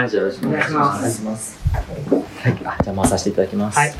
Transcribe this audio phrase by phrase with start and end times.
[0.00, 0.98] はい、じゃあよろしくお願いします。
[0.98, 1.58] お願いします。
[2.42, 3.78] はい、あじゃあ回させていただきます。
[3.78, 3.94] はい。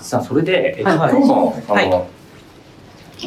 [0.00, 2.08] さあ、それで、えっと、はいはい今日の、あはいの、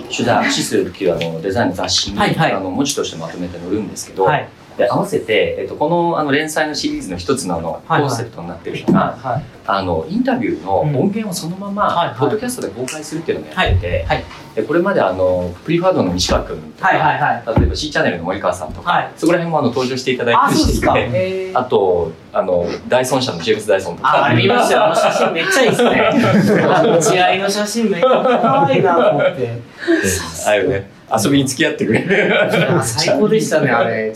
[0.09, 4.47] 手段、シスっていうあのデザインの雑誌に、はいはいあの文字としてまとめて載るんですけど、はい。
[4.77, 9.43] で合わせて、えっと、このあの連載のシリーズの一つのあのコはいはいンセプトになっているのが、はい。
[9.67, 14.23] あのインタビューの音源をそのまま、はいはいポッドキャストで公開するっていうのをやってて、はい
[14.55, 17.59] でこれまであのプリファードの西川君とか、はいはいはい。
[17.59, 20.93] 例えば C チャンネルの森川さんとか、はいそこら辺もあの登場していただあ、いてそうですか。
[20.95, 24.85] てえーあとあのダイソン社のジェームス・ダイソンとかあ、あれ見ましたよ。
[24.85, 26.63] あの写真めっちゃいいですね。
[26.73, 29.59] あの血合いの写真めっちゃ可愛いなと思って。
[30.47, 32.33] ああいうね遊びに付き合ってくれる。
[32.83, 34.13] 最高でしたね、あれ。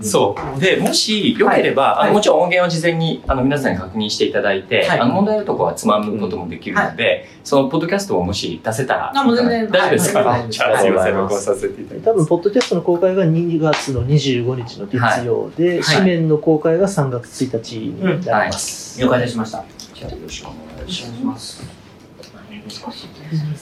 [0.00, 0.60] そう。
[0.60, 2.04] でもしよければ、はい。
[2.04, 5.00] あのもちろん音源は事前にあの皆さんに確認していただいて、はい。
[5.00, 10.40] あの問題あるところはつまむこともできるので、そのポッドキャストをもし出せたらあもう全然大丈夫ですか、はい。
[10.40, 11.48] はいじゃあすいませんありがとうございます。
[11.48, 12.16] 録音させていただき多ます。
[12.16, 15.80] 分ポッドキャストの公開が2月の25日の月曜で、はい。
[15.82, 19.00] 紙面の公開が3月1日になります。
[19.00, 19.64] 了解いたしました。
[19.94, 21.77] じゃあよろしくお願いしお願いします。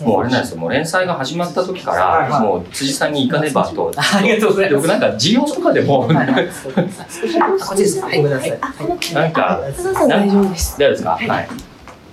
[0.05, 4.87] もうあれなんですよもう連載が始まった時から、もう辻さんに行かねばとありがとうございます。
[4.87, 8.01] で僕なんか授業とかでも、はいはいあ、こっちです。
[8.01, 9.15] はい、ごめんなさい。
[9.15, 9.61] なんか
[10.09, 10.79] 大丈夫です。
[10.79, 11.49] 大丈夫ですか、はい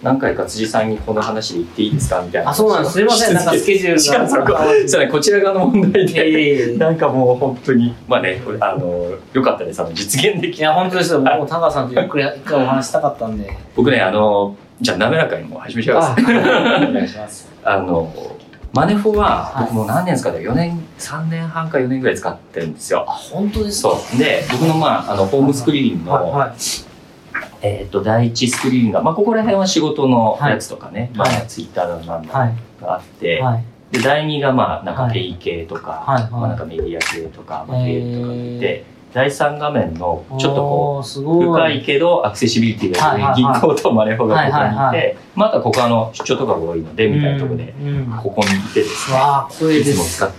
[0.03, 2.21] 何回か辻さんにこの話で言っていいですか？
[2.21, 2.95] みたいなあ、そうなんです。
[2.95, 5.07] すみません、なんかスケジュールが。
[5.09, 6.77] こちら側の問題いやいでやいや。
[6.77, 11.21] なんかもう本当にまあねあのよかったですあの実現できいや、本当ですよ。
[11.21, 13.49] もう、タカさんとゆっくり一回お話したかったんで。
[13.77, 16.21] 僕ねあのじゃあ滑らかにもう始めちゃいます。
[16.21, 16.25] お
[16.93, 17.49] 願いします。
[17.63, 18.11] あの
[18.73, 19.63] マネフォははい。
[19.63, 23.05] 僕もう何年ですかね？4年3年半か4年ぐらい使ってるんですよ。
[23.07, 23.89] あ、本当ですか？
[23.95, 24.19] そう。
[24.19, 26.51] で僕のまああのホームスクリーンの、はいはい。
[27.61, 31.31] えっと第一スクリーンが、まあ、ここら辺は仕事のやつとかね、はい。
[31.31, 32.53] まあ、ツイッターだのなんだはい。
[32.81, 33.63] があって、はい。
[33.93, 35.13] で第2がまあなんかはい。
[35.13, 36.31] ペイ系とか、はいはい。
[36.31, 41.09] まあ、なんかメディア系とか、まあ、経営とか見て第3画面のちょっとこう。
[41.09, 47.73] 深いけどアクセシビリティが銀行とマネフォがここにいて、またここあの出張とかが多いのでみたいなところで、
[48.21, 49.17] ここにいてですね。
[49.71, 49.83] い。
[49.83, 50.31] つも使っ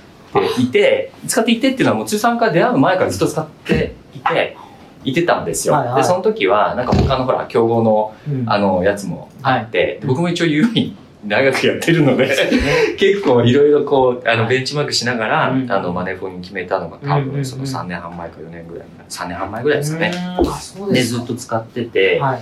[0.57, 4.57] ていて使っていてっていうのはもう通算から出会う前からずっと使っていて
[5.05, 5.97] いてたんですよ、はいはい。
[5.97, 8.45] でその時はなんか他のほら競合のうん。
[8.47, 10.95] あのやつもあって、で僕も一応 UI
[11.27, 12.27] 長くやってるので。
[12.27, 12.35] ね
[12.99, 14.57] 結構いろいろこうあのはい。
[14.57, 15.71] ベンチマークしながら、うん。
[15.71, 20.13] あのマネフォに決めたのが多分その3年半前か4年ぐらい3年半前ぐらいですかね、
[20.93, 21.03] で。
[21.03, 22.41] ずっと使ってて、はい。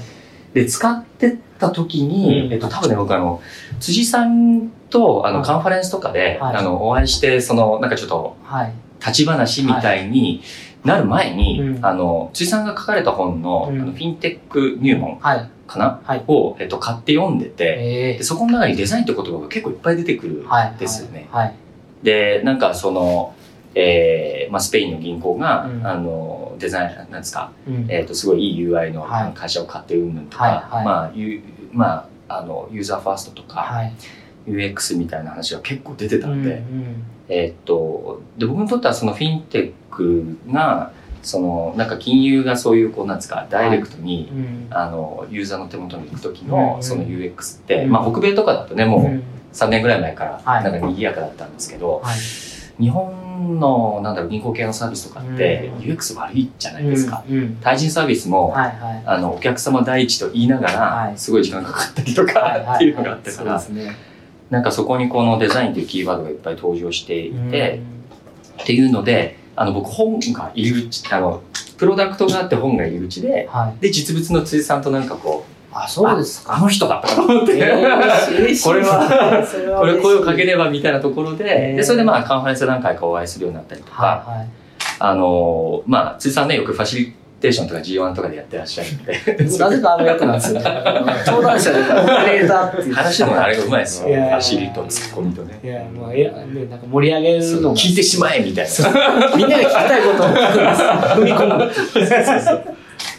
[0.55, 2.53] で使ってた時に、うん。
[2.53, 3.41] えっと、多分ね僕あの
[3.81, 5.47] 辻さんとあのはい。
[5.47, 6.57] カンファレンスとかで、はい。
[6.57, 8.73] あのお会いしてそのなんかちょっとはい。
[9.01, 10.43] 立ち話みたいに
[10.85, 15.49] なる前に、うんあの辻さんが書かれた本の,、うんあのフィンテック入門はい。
[15.67, 17.77] かな、はいを、えっと、買って読んでて、
[18.15, 20.47] えでそこの中にデザインって言葉が結構いっぱい出てくるー。
[20.47, 20.75] はい。
[20.79, 21.29] ですよね。
[21.31, 21.55] はい。
[22.03, 23.35] でなんかその、
[23.75, 31.43] えーまあ、スペインの銀行が、うんあのデザインなんですか、うんえー、とすごいいい UI のはい会社を買ってうんぬんとか、はいはいまあゆ
[31.73, 33.93] まあ、あのユーザーファーストとか、はい。
[34.47, 40.93] UX みたいな話が結構出てたんで、うんえっとで僕にとってはそのフィンテックが
[41.23, 44.31] そのなんか金融がそういうこうなんですかダイレクトに、
[44.71, 46.49] あのユーザーの手元に行く時うん。
[46.49, 47.91] のその UX って、うん。
[47.93, 49.23] まあ、北米とかだとねもううん。
[49.53, 50.65] 3年ぐらい前からはい。
[50.65, 52.19] なんか賑やかだったんですけど、はい。
[52.83, 55.93] 日本のなんだろう銀行系のサービスとかってうん。
[55.93, 57.23] UX 悪いじゃないですか。
[57.61, 58.53] 対人サービスも。
[58.57, 61.19] あのお客様第一と言いながら、はい。
[61.19, 63.63] すごい時間かかったりとかっていうのがあったから。
[64.51, 67.79] なんかそこにこのデザインというキーワードがいっぱい登場していて、
[68.57, 68.63] うん。
[68.63, 71.43] っていうのであの僕本が入り口あの
[71.77, 73.81] プロダクトがあって本が入り口ではい。
[73.81, 76.55] で実物の辻さんとなんかこうあ、そうですか。
[76.57, 84.49] あの人だと思って、えーこれはそれはこれ声をかければみたいなところで,、へーでそれでまあカンファレンス何回かお会いするようになったりとか、はいはい。
[84.99, 89.13] あのまあ辻さんねよくファシリテーションとか G1 とかでやってらっしゃるんで
[89.59, 90.65] なぜかあの役なんですよね。
[91.27, 92.95] 登壇者でオペレーターっていう。
[92.95, 97.75] 話のあれがうまいですよいやいやファシリとツッコミとねいや、まあ、いや、ね、なんか盛り上げるのが。
[97.77, 98.71] 聞いてしまえみたいな
[99.37, 100.83] みんなが聞きたいことを聞くんです。
[101.21, 101.57] 踏み込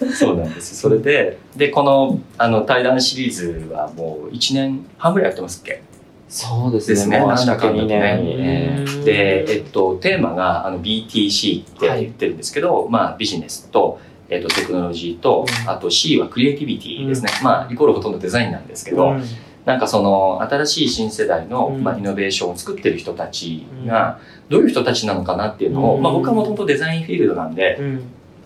[0.08, 0.14] む。
[0.16, 0.76] そうなんです。
[0.78, 5.82] それで、で、この、あの、対談シリーズはもう1年半ぐらいやってますっけ？
[6.30, 7.18] そうですですね。
[7.18, 7.20] ね。
[7.20, 8.76] もうなんだかんだと2ね。
[8.78, 8.98] 年。
[8.98, 14.00] うんで、えっと、テーマが、あの、BTC って言ってるんですけど、まあ、ビジネスと、
[14.30, 17.30] えっと、テクノロジーと、うんあと C はクリエイティビティですね。
[17.44, 19.24] まあ、イコールほとんどデザインなんですけど、うん
[19.66, 28.04] なんかその、新しい新世代の、うんまあ、イノベーションを作ってる人たちが、どういう人たちなのかなっていうのを、うんまあ、僕はもともとデザインフィールドなんで、うん。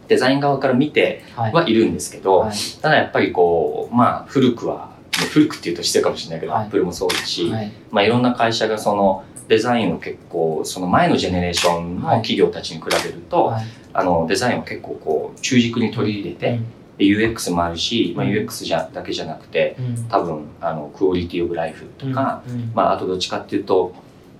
[0.07, 1.53] デザイン側から見てはい。
[1.53, 4.91] はいるんですけど、はいただやっぱりこう、まあ古くは、
[5.31, 7.71] 古くっていうと失礼かもしれないけど、はいアップルもそうですし、はい。
[7.91, 13.65] まあいろんな会社がその、デザインを結構その前のジェネレーションの企業たちに比べると、はい。
[13.93, 16.59] あのデザインを結構こう中軸に取り入れて、
[16.97, 20.07] で UX もあるし、まあ、うん UX じゃだけじゃなくてうん。
[20.07, 22.71] 多分あのクオリティオブライフとか、うん。
[22.73, 23.93] まあ、あとどっちかっていうと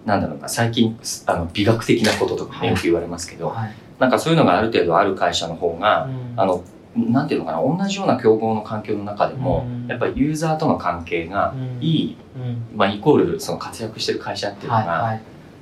[0.06, 3.74] なんだろうな最近あの美学的なこととかよく言われますけど、はい。
[4.00, 6.34] なんかそういうのがある程度ある会社の方が、うん。
[6.36, 6.64] あの
[6.96, 9.88] なんていうのかな同じような競合の環境の中でも、うん。
[9.88, 11.78] やっぱりユーザーとの関係がうん。
[11.82, 12.78] いい、うん。
[12.78, 15.20] まあ、イコールその活躍してる会社っていうのが、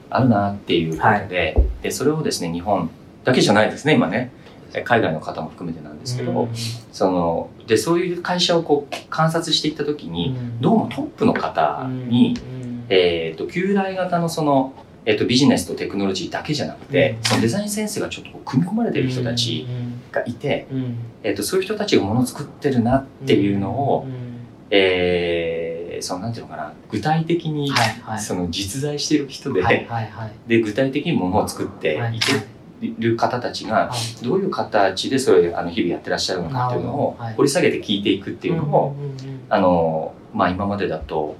[0.09, 2.89] あるなっていうことで,、でそれをですね日本
[3.23, 4.31] だけじゃないですね今ね
[4.73, 6.49] え海外の方も含めてなんですけど、うん。
[6.91, 10.61] そのでそういう会社をこう観察していった時に、うん。
[10.61, 12.85] どうもトップの方に、うん。
[12.89, 14.73] えー、と旧来型のその、
[15.05, 17.23] えー、とビジネスとテクノロジーだけじゃなくて、うん。
[17.23, 19.65] そのデザインセンスがちょっとこう組み込まれてる人たち
[20.15, 20.77] がいて、うん。
[20.77, 24.13] うんえー、とそういう人たちがものを作ってるなっていうのを、うん。
[24.69, 28.19] えーそのなんていうのかな具体的に、はいはい。
[28.19, 30.31] その実在してる人で,、はいはいはい。
[30.47, 32.33] で具体的にものを作ってはいいけ
[32.99, 33.91] る方たちがは
[34.21, 34.23] い。
[34.23, 39.17] どういう形でそれあの日々やってらっしゃるのかっていうのを掘り下げて聞いていくっていうのを、んんうん
[39.49, 41.37] あのまあ今までだと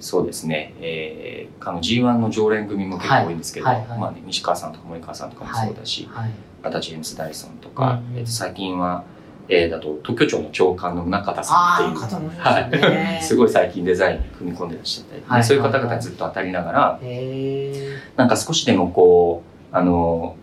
[0.00, 6.32] そうですね、えー、あの G1 の常連組も結構多いんですけど、はいはいはいまあね、西川さんとか森川さんとかもそうだし、はいあ
[6.70, 9.04] とはジェームス・ダイソンとか、うんうんえーと最近は、
[9.48, 13.18] えー、だと特許庁の長官の中田さんっていう方もいは。
[13.18, 17.96] い、 すごい最近デザインに組み込んでらっしゃったり、はいそういう方々にずっと当たりながら、へえ。
[18.16, 19.42] なんか少しでもこ
[19.72, 20.36] う、あの、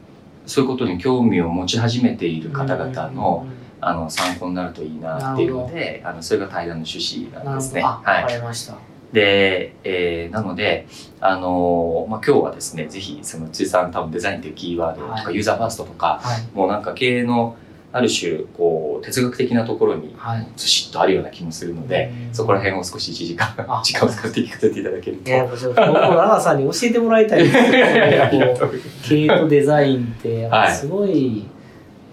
[0.45, 3.45] そういうことに興味を持ち始めている方々の、
[3.81, 7.81] あの、参考になるといいなっていうので、あの、それが対談の趣旨ななんですね。
[7.81, 8.36] はいわか。
[8.36, 8.74] りました。
[9.13, 10.88] で、えーなので、
[11.19, 16.56] あのまあ、今日はですね、ぜひ、その、ついさん多分デザインというキーワードとか、はいユーザーファーストとか、はい。
[16.56, 17.56] もうなんか経営の
[17.91, 20.47] ある種、こう、哲学的なところにはい。
[20.56, 22.33] ずしっとあるような気もするので、うん。
[22.35, 25.29] そこら辺を少し1時間あ、 時間を使って聞かせていただけると。
[25.29, 28.39] いや、僕も長さんに教えてもらいたいですいやいやい。
[28.39, 28.71] やこう
[29.03, 31.45] 経営とデザインって、すごい、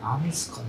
[0.03, 0.65] なんですかね、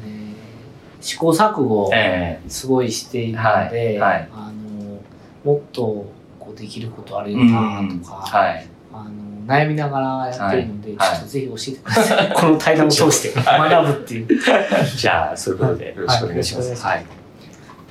[1.00, 2.42] 試行錯誤、え。
[2.50, 3.98] すごいしているので、はい。
[3.98, 4.30] はい。
[4.34, 6.17] あの、もっと、
[6.58, 8.68] できることあるえよなとか、はい。
[8.92, 9.12] あの
[9.48, 12.34] 悩みながらやってるので、はいちょっとぜひ教えてください。
[12.36, 14.28] この対談を通して学ぶっていう。
[14.98, 16.84] じゃあ、そういうことでよろしくお願いします。
[16.84, 17.06] はい。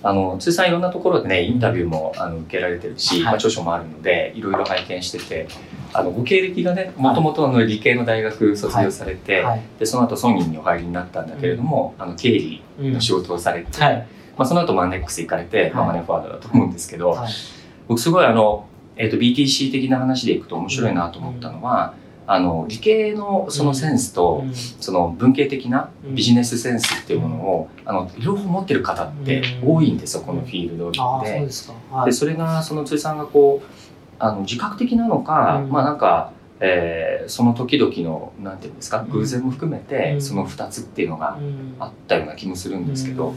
[0.02, 5.48] あの、ついさんいろんなところでね、インタビューもあの受けられてるし、はいまあ、著書もあるので、いろいろ拝見してて、
[5.92, 9.62] あの、ご経歴がね、もともとあの理系の大学卒業されて、はい。
[9.78, 14.06] で、その後ソニーにお入りになったんだけれども、あの、経理うんの仕事をされて、はい。
[14.36, 17.32] まあ、その後マネックス行かれて、まあ、はいマネーフォワードだと思うんですけど、はい。
[17.88, 18.66] 僕すごいあの、
[18.96, 21.94] えっ、と、BTC 的な話でいくと面白いなと思ったのは、
[22.26, 24.54] あの、理系のそのセンスと、うん。
[24.54, 26.14] その文系的なうん。
[26.14, 30.98] ビジネスセンスっていうものを、あの両方持ってる方って多いんですよ、このフィールドで。
[31.40, 31.74] ですか。
[31.90, 32.06] はい。
[32.06, 33.66] でそれがその辻さんがこう
[34.18, 35.70] あの自覚的なのか、うん。
[35.70, 39.10] まあなんか、えーその時々のなんていうんですかうん。
[39.10, 40.22] 偶然も含めて、うん。
[40.22, 41.76] その2つっていうのがうん。
[41.78, 43.34] あったような気もするんですけど、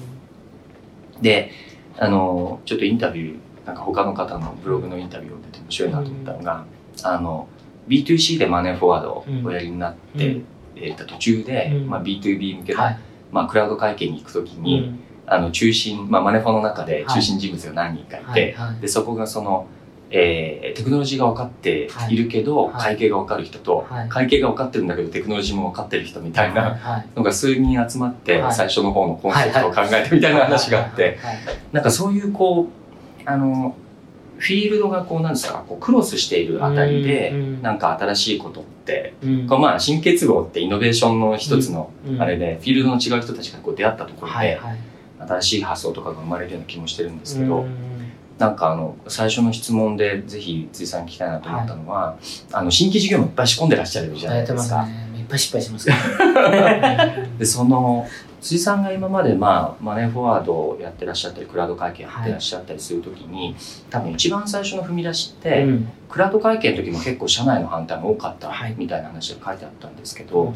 [1.18, 1.22] うん。
[1.22, 1.52] で
[1.98, 3.40] あのちょっとインタビュー
[3.70, 6.66] なんか他の方のブログのインタビューを見てて面白いなと思ったのが、
[7.04, 7.48] あの
[7.88, 10.46] B2C でマネーフォワードをおやりになって、うん。
[10.76, 11.90] えーと途中で、うん。
[11.90, 13.00] まあ、B2B 向けの、はい。
[13.32, 15.00] まあ、クラウド会計に行くときに、うん。
[15.28, 17.16] あの中心、まあ、マネフォの中ではい。
[17.16, 18.54] 中心人物が何人かいて、はい。
[18.72, 18.82] はい。
[18.82, 19.68] でそこがその、
[20.12, 22.84] えーテクノロジーが分かっているけど、はい。
[22.84, 24.10] 会計が分かる人と、はい。
[24.10, 27.08] 会計が分かってるんだけどテクノロジーも分かってる人みたいなはい。
[27.16, 28.54] のが数人集まって、はい。
[28.54, 31.18] 最初の方のコンセプトを考えてみたいな話があって、
[31.72, 32.79] なんかそういうこう
[33.26, 33.76] あの
[34.40, 39.48] フィールドがこうなんですかこうクロスしているあたりで、うんなんか新しいことって、うん。
[39.48, 42.22] こうまあ新結合ってイノベーションの一つのうん。
[42.22, 44.60] あれで、フィールドの違う人たちがこう出会ったところで、
[45.20, 47.90] 新しい発想とかが生まれるような気もしてるんですけど、うん。
[48.38, 52.18] なんかあの最初の質問でぜひ辻さんに聞きたいなと思ったのは、
[52.54, 54.88] あの新規事業もいっぱい仕込んでらっしゃるじゃないですか。
[55.30, 57.28] ぱい失敗しますから。
[57.38, 58.08] でその
[58.42, 63.56] 辻さんが今まで、まあ、マネーフォワードをやってらっしゃったりクラウド会計やってらっしゃったりするときに、
[63.90, 65.90] 多分一番最初の踏み出しって、うん。
[66.08, 68.76] クラウド会計の時も結構社内の反対も多かったはい。
[68.78, 70.54] みたいな話が書いてあったんですけど、うん。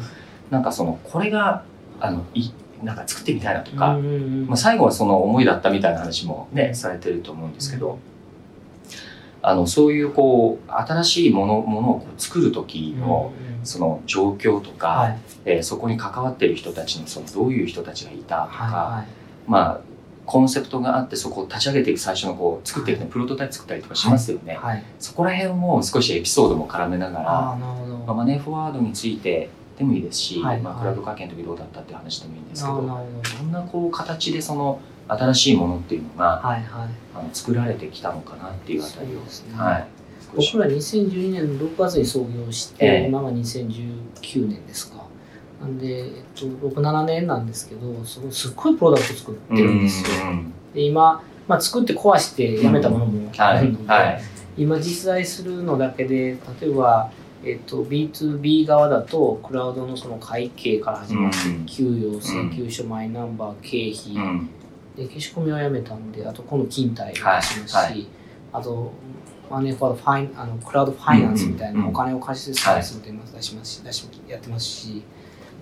[0.50, 1.62] なんかそのこれが
[2.00, 2.48] あのい
[2.82, 4.46] なんか作ってみたいなとか、うんうんうん。
[4.46, 7.98] まあ、最後はその思いだったみたいな話もね、されてると思うんですけど、
[9.42, 13.32] あのそういうこう新しいものものをこう作る時の、
[13.64, 19.04] その状況とか、はいえーそこに関わってる人たちのそのどういう人たちがいたとか、は
[19.46, 19.94] まあ
[20.26, 24.84] コンセプトがあってそこを立ち上げていく最初のこう作っていくのプロトタイプ作ったりとかしますよね、いはい。
[24.98, 27.24] そこら辺も少しエピソードも絡めながら。
[27.24, 32.82] まあ、マネーフォワードについてでもいいですし、はいまあ、クラウド会計の時どうだったって話でもいいんですけど、ど。
[32.82, 36.88] どんなこう形でその新しいものっていうのがはいはい。
[37.14, 39.86] あの作られてきたのかなっていうあたりを、そうですねはい、
[40.34, 43.06] 僕ら2012年6月に創業して、ええ。
[43.08, 45.04] 今が2019年ですか。
[45.60, 50.30] なんで、えっと、6、7年なんですけど、すごいすっごいプロダクト作ってるんですよ。
[50.30, 53.66] うんで、今、まあ、作って壊してやめたものもあはい。
[53.66, 54.20] るので、はい。
[54.56, 57.10] 今実在するのだけで、例えば、
[57.44, 61.66] えっと、B2B 側だと、クラウドのその会計から始まって、うん。
[61.66, 64.50] 給与、請求書、マイナンバー、経費、うん。
[64.96, 67.92] で消し込みはやめたんで、あと今度勤怠を出しますし、はい。
[67.92, 68.06] はい。
[68.52, 68.92] あと、
[69.50, 73.02] マネーフォワードファインあのクラウドファイナンスみたいうんうんなお金を貸してサービスも
[73.34, 75.02] 出しますし、出しやってますし、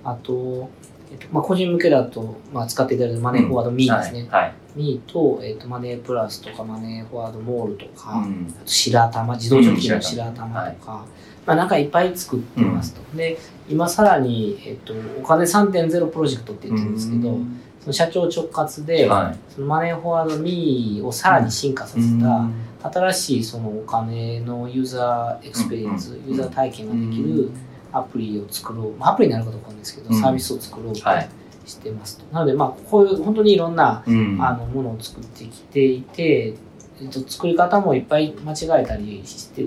[0.05, 0.69] あと、
[1.11, 4.29] えっとまあ、個人向けだと、まあ、使っていただいたマネーフォワードミーですね。
[4.31, 4.43] はい。
[4.45, 4.55] はい。
[4.75, 8.47] ミーと、えっと、マネープラスとかマネーフォワードモールとか、うん。
[8.51, 10.71] あと白玉、自動貯金のうん白玉。
[10.71, 11.05] とか、
[11.45, 13.17] まあなんかいっぱい作ってますと。
[13.17, 13.37] で、
[13.69, 17.39] 今さらに、えっと、お金3.0プロジェクトって言ってるんですけど、
[17.81, 19.39] その社長直轄で、はい。
[19.55, 22.49] そのマネーフォワードミーをさらに進化させた、
[22.83, 27.51] 新しいそのお金のユーザーエクスペリエンス、うんユーザー体験ができる
[27.93, 30.21] アプリを作ろう、まあアプリになるかどうかないですけど、うん。
[30.21, 31.29] サービスを作ろうとはい。
[31.65, 32.25] してますと。
[32.35, 34.39] なので、まあ、こういう本当にいろんな、うん。
[34.41, 36.55] あのものを作ってきていて、
[37.01, 39.67] えっと、作り方もいっぱい間違えたりして、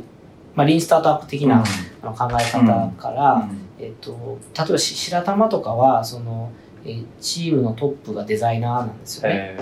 [0.56, 1.64] まあ、リーンスタートアップ的な、
[2.02, 3.48] あの考え方から、
[3.80, 6.52] えっと、例えばし白玉とかはその、
[6.84, 9.58] えーチームのトップがデザイナーなんですよね。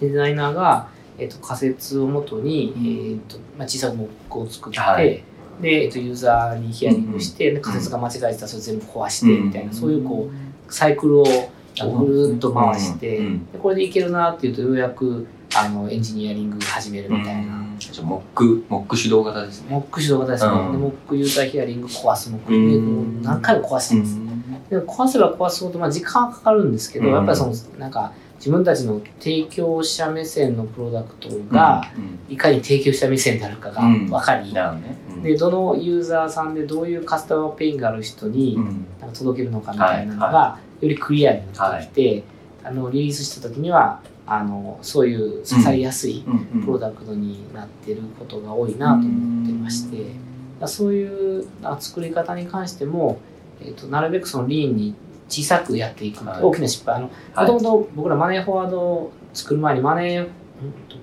[0.00, 0.88] へデザイナーが、
[1.18, 3.12] えっと、仮説をもとに、うん。
[3.12, 5.22] えっとまあ、小さくモックを作って、はい。
[5.60, 13.52] で、えっと、ユーザーにヒアリングして、で仮説が間違えてたらそれ全部壊して、みたいな、そういうこうサイクルをぐるっと回して、うんうん。
[13.52, 17.64] でこれでいけるなっていうとようやくあのエンジニアリング始めるみたいな。
[17.78, 19.68] じゃあモックモック主導型ですね。
[19.70, 20.52] モック主導型ですね。
[20.52, 20.72] うん。
[20.72, 22.86] で、モックユーザーヒアリング壊す、モックで、うん。
[22.86, 24.18] もう何回も壊してます。
[24.70, 27.14] でも壊せば壊すほど、まあ、時間はかかるんですけど、うん。
[27.14, 31.82] やっぱりその、なんか、自分たちの提供者目線のプロダクトが、
[32.28, 34.54] いかに提供者目線であるかが分かり、
[35.22, 38.56] で、どのユーザーさんでどういうカスタマーペインがある人に
[39.12, 42.24] 届けるのかみたいなのはいが、よりクリアになってきて、
[42.62, 46.62] あの、リリースした時には、あの、そういう刺さりやすいうん。
[46.62, 50.12] プロダクトになってることが多いなと思ってまして、だか
[50.60, 53.20] らそういうあ作り方に関しても、
[53.60, 54.94] えー、となるべくそのリーンに
[55.28, 56.96] 小さくやっていく、はい大きな失敗。
[56.96, 57.52] あのはい。
[57.52, 60.28] もともと僕らマネーフォワードを作る前にマネーん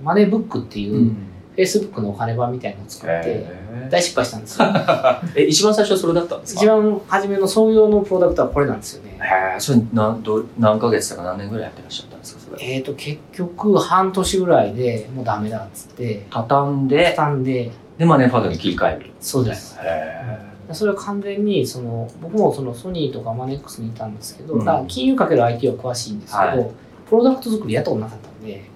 [0.03, 1.17] マネーブックっていうう、ん。
[1.55, 4.67] Facebook のお金版みたいなのを作ってへ大失敗したんですよ。
[4.67, 6.62] ー え一番最初それだったんですか？
[6.62, 9.17] 一番初めの創業のプロダクトはこれなんですよね。
[9.22, 12.75] へえそれ何ど何ヶ月とか何年ぐらいやってらっしゃったんですかそれ？
[12.75, 17.13] えっ、と結局半年ぐらいでもうダメだっつって畳んで。
[17.15, 17.72] 畳んで。
[17.98, 19.12] でマネーファードに切り替える。
[19.22, 19.77] そうです。
[19.82, 20.38] へ
[20.74, 24.60] それは完全にその僕もそのソニーとかマネックスにいたんですけど、うん。
[24.66, 26.72] だから金融かける IT は詳しいんですけど、はい。
[27.08, 28.76] プロダクト作りやったことなかったんで。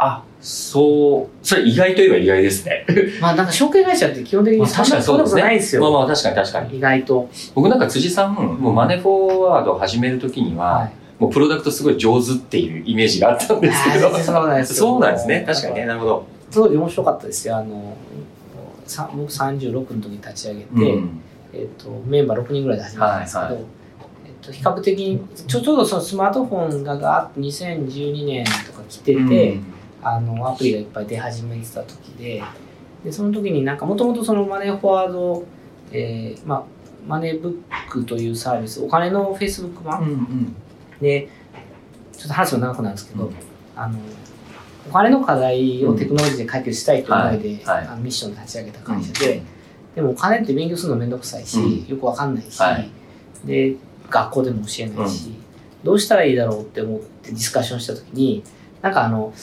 [0.00, 2.86] あそうそれ意外といえば意外ですね。
[3.20, 6.76] まあなんか証券会社って基本的にそんなことないんですよ、まあまあ確かに確かに。
[6.78, 14.10] 意外と、僕なんか辻さんもうマネーフォワードを始めるときには、はい、もうプロダクトすごい上手っていうイメージがあったんですけど。
[14.10, 15.86] そんなことないですよそうなんですね確かにね。
[15.86, 16.26] なるほど。
[16.52, 17.56] 当時面白かったですよ。
[17.56, 17.96] あの
[18.86, 21.20] さ僕36の時に立ち上げて、うん
[21.52, 23.62] えっとメンバー6人ぐらいで始めたんですけど、はいはい。
[24.26, 29.60] えっと比較的にちょちょうどそのスマートフォンががあって2012年とか来てて、
[30.02, 32.42] あのアプリがいっぱい出始めてた時で
[33.04, 35.46] でその時になんかもともとそのマネーフォワード、
[35.92, 36.64] えーまあ、
[37.06, 40.56] マネーブックというサービスお金のフェイスブックうん版、うん。
[41.00, 41.28] で
[42.12, 43.34] ちょっと話は長くなるんですけど、うん。
[43.76, 43.98] あの
[44.88, 47.86] お金の課題をテクノロジーで解決したいという思いで、はい。
[47.86, 48.00] はい。
[48.00, 49.42] ミッションで立ち上げた会社で、
[49.98, 51.88] でもお金って勉強するのめんどくさいし、うん。
[51.88, 52.88] よくわかんないし、はい。
[53.44, 53.74] で
[54.08, 55.32] 学校でも教えないし、
[55.82, 58.44] どうしたらいいだろうって思ってディスカッションした時に
[58.80, 59.34] なんかあの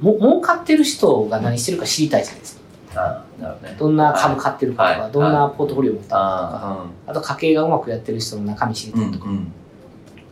[0.00, 2.62] も儲かってる人が何してるか知りたいじゃないですか。
[2.94, 3.76] あーなるほどね。
[3.76, 5.12] どんな株買ってるかとか、はい。
[5.12, 9.52] どんなポートフォリオ持ったのかとか、ああと家計がうまくやってる人の中身知りたいとか、んうん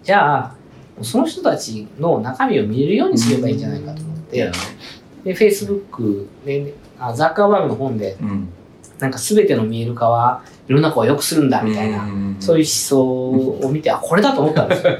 [0.05, 0.55] じゃあ
[1.01, 4.53] その人たちの中身を見れるようにすればいいんじゃないかと思って、
[5.25, 8.49] で Facebook であザッカーバーグの本でうん
[9.03, 12.07] なんか全ての見える化は世の中を良くするんだみたいな、
[12.39, 13.31] そういう思想
[13.67, 14.93] を見て、 あこれだと思ったんですよ。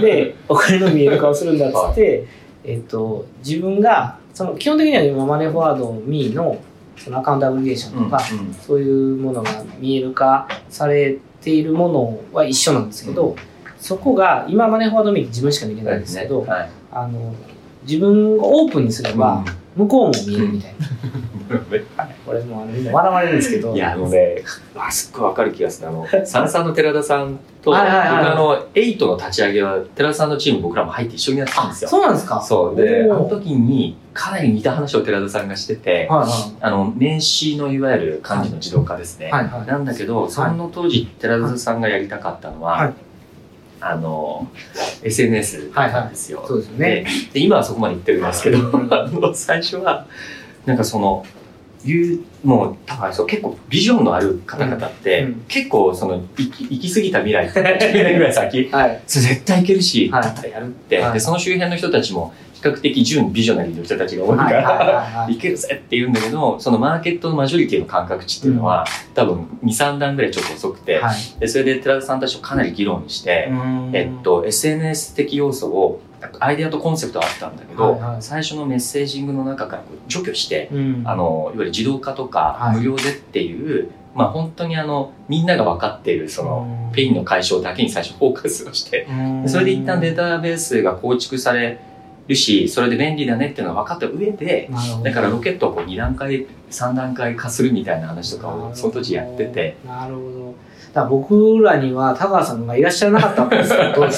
[0.00, 2.24] で、お金の見える化をするんだっつって、
[2.62, 6.56] えっと、自分が、その基本的には今、マネーフォワードミーの
[6.96, 8.54] そのアカウントアグリゲーションとか、うんうん。
[8.54, 13.34] そういうものが見える化されているものは一緒なんですけど、
[13.80, 16.70] そこが、今マネーフォワードミーって自分しか見れないんですけど、はい。
[16.92, 17.34] あの、
[17.82, 21.56] 自分をオープンにすれば、向こうも見えるみたいな。
[22.04, 24.42] はいこれもうあの笑われるんですけどいや、あのね、
[24.76, 25.88] あすっごいわかる気がする。
[25.88, 28.26] あの、サンサンの寺田さんと、僕はいはいはい。
[28.32, 31.90] あの、エイトの立ち上げは、寺田さんのチーム僕らも入って一緒にやってたんですよ。
[31.90, 32.40] そうなんですか？
[32.40, 32.76] そう。
[32.76, 39.30] で、あの時に、かなり似た話を寺田さんがしてて、はいあの、名詞のいわゆる漢字の自動化ですね。
[39.30, 39.66] はいはい。
[39.66, 42.94] なんだけど、その当時、寺田さんがやりたかったのは、はい。
[43.82, 44.46] あの、
[45.02, 46.44] SNS なんですよ。
[46.46, 46.86] そうですよね。
[47.32, 50.06] でで今はそこまで行ってるんですけど、あの最初は、
[50.66, 51.24] なんかその、
[51.84, 55.26] いう、もう、高橋さん、結構ビジョンのある方々って、うん。
[55.26, 59.02] うん結構その、行き行き過ぎた未来、10年ぐらい先、はい。
[59.06, 60.22] それ絶対いけるし、はい。
[60.22, 61.12] だったらやるって、はい。
[61.12, 64.62] で、その周辺の人たちも、比較的純ビジョナリーの人たちが多いから、
[65.00, 65.36] はい。
[65.36, 68.84] けるぜって言うんだけど、そのマーケットのマジョリティの感覚値っていうのは、
[69.14, 71.16] 多分2、3段ぐらいちょっと遅くて、はい。
[71.40, 73.50] でそれで寺田さんたちとかなり議論して、
[73.94, 76.02] えっと、SNS 的要素を、
[76.38, 78.22] アイデアとコンセプトはあったんだけど、はいはい。
[78.22, 81.02] 最初のメッセージングの中からこう除去して、うん。
[81.04, 82.76] あの、いわゆる自動化とかはい。
[82.76, 89.48] 無料でっていう、まあ本当にあの、みんなが分かっている、その、ペインの解消だけに最初フォーカスをして、うん。
[89.48, 91.80] それで一旦データベースが構築され
[92.30, 94.70] るし、それで便利だねっていうのが分かった上で、
[95.02, 100.54] だからロケットをこう2段階、3段階化するみたいな話とかをその当時やってて、なるほど
[100.92, 104.00] だから僕らには田川さんがいらっしゃらなかったんですよ 当時。
[104.02, 104.10] もう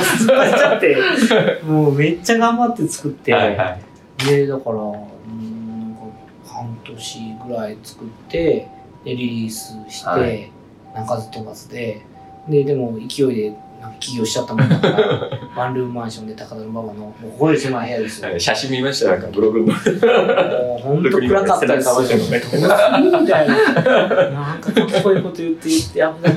[0.00, 0.96] すっぱれちゃって
[1.66, 3.78] もうめっちゃ頑張って作って、はいはい。
[4.26, 6.02] でだからうんなんか
[6.46, 8.68] 半年ぐらい作って
[9.04, 10.50] でリリースして、はい。
[10.94, 12.02] 何かず飛ばずで。
[12.48, 19.10] ででも勢いでなんか起業しちゃったもんだから ワンルームマンションで高田馬場のもうこれ狭い部屋ですよ 写真見ました？
[19.10, 19.66] なんかブログの。
[19.66, 21.94] もう本当暗かったですよ。
[21.96, 24.30] どうするみたいな。
[24.30, 26.30] なんかかっこいいこと言って言って、やっぱ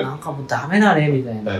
[0.00, 1.52] なんかもうダメだねみたいな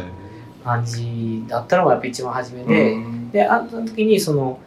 [0.64, 2.96] 感じだったのがやっぱ一番初めで、
[3.32, 4.58] で、あの時にその、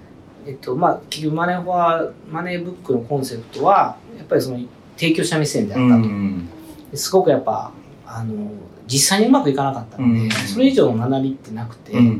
[0.46, 4.60] えっと、まあ、結局マネーフォア、マネーブックのコンセプトは、やっぱりその
[4.98, 6.10] 提供者目線であったと。
[6.92, 7.72] ですごくやっぱ、
[8.06, 8.34] あの、
[8.88, 12.20] 実際にうまくいかなかったので、うんそれ以上の学びってなくて、も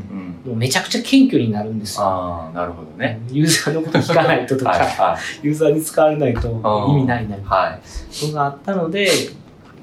[0.54, 2.04] うめちゃくちゃ謙虚になるんですよ。
[2.06, 3.20] ああ、なるほどね。
[3.30, 6.50] ユーザーのこと聞かないととか、 はいはいユーザーに使われないと
[6.90, 7.72] 意味ないなみたいはい。
[7.72, 9.10] なことがあったので、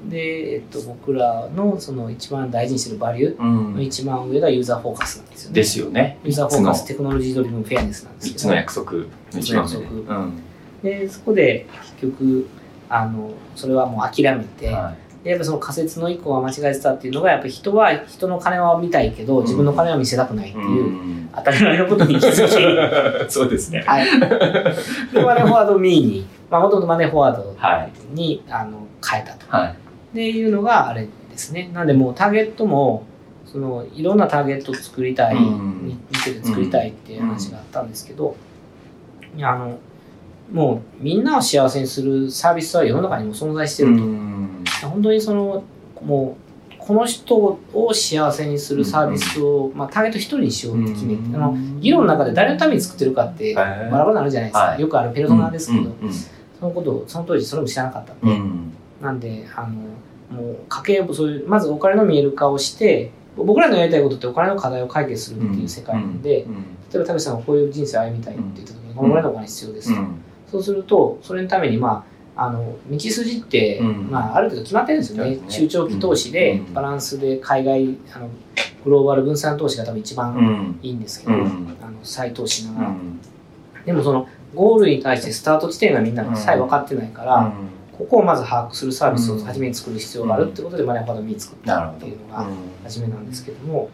[0.09, 5.53] で、えっと、僕らのその一番大事にしてるバリューうんの一番上がユーザーフォーカスなんですよね。
[5.55, 6.17] ですよね。
[6.25, 8.39] ユーザーフォーカス、テクノロジードリブンフェアネスなんです3けど。
[8.39, 9.03] つの約束の
[9.39, 9.69] 一番
[10.81, 10.99] 目で。
[10.99, 11.65] で、そこで
[12.01, 12.47] 結局、
[12.89, 14.93] あの、それはもう諦めて、は
[15.23, 20.61] でやっぱその仮説の一個は間違えてたっていうのが、やっぱ人は人の金は見たいけど、自分の金は見せたくないってい。
[20.61, 23.83] いう、ん当たり前のことに気づき、そうですね。
[23.87, 24.05] はい。
[24.05, 27.91] で、マネーフォワードミーに、まあ、もともとマネーフォワードはい。
[28.13, 29.45] に、あの変えたと。
[29.49, 29.71] はい。
[29.71, 29.75] っ
[30.13, 31.71] ていうのがあれですね。
[31.73, 33.03] なんでもうターゲットも、
[33.45, 38.35] そのいろんなターゲットを作りたい、うん見てて作りたいっていう話があったんですけど、
[39.35, 39.77] いやあの、
[40.51, 44.03] もうみんなを幸せにするサービスは世の中にも存在してると。
[44.03, 45.63] ん本当にその、
[46.01, 46.43] もう、
[46.85, 54.81] この人を幸せにするサービスを、まあ、ターゲット一人にしようって決めて、あの議論の中で誰のために作ってるかってバラバラになるじゃないですか、はい。
[54.81, 56.13] よくあるペルソナですけど、うん
[56.59, 66.45] そのことをその当時それも知らなかったんで、うんなんであのもう家計簿そういうまずお金の見える化をして僕らのやりたいことってお金の課題を解決するっていう世界なんで、例
[66.95, 70.01] えば田口さんがこういう人生を歩みたいって言った時に、このぐらいのお金必要ですと、
[70.51, 74.09] そうするとそれのためにまああの道筋って、うん。
[74.09, 75.31] まあ、ある程度決まってるんですよね。
[75.35, 75.41] ね。
[75.47, 76.73] 中長期投資でうん。
[76.73, 78.29] バランスで海外あの
[78.83, 80.79] グローバル分散投資が多分一番うん。
[80.81, 81.77] いいんですけど、うん。
[81.81, 82.95] あの再投資ながら、
[83.85, 87.53] でもそのゴールに対してスタート地点がみんなさえ分かってないから、
[87.97, 92.47] ここをまず把握するサービスを初めに作る必要があるってことでマネーファードミー作ったっていうのが
[92.83, 93.89] 初めなんですけども、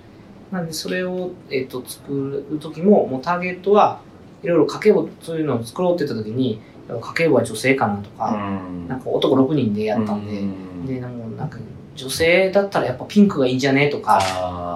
[0.52, 4.02] なんでそれを、えっと作る時ももうターゲットは
[4.42, 6.62] いろいろ家計簿そういうのを作ろうって言った時に
[6.98, 8.32] 家計簿は女性かなとか、
[8.88, 10.26] なんか男6人でやったん
[10.86, 11.58] で、でなんか
[11.96, 14.20] 女性だったらやっぱピンクがいいんじゃねとか、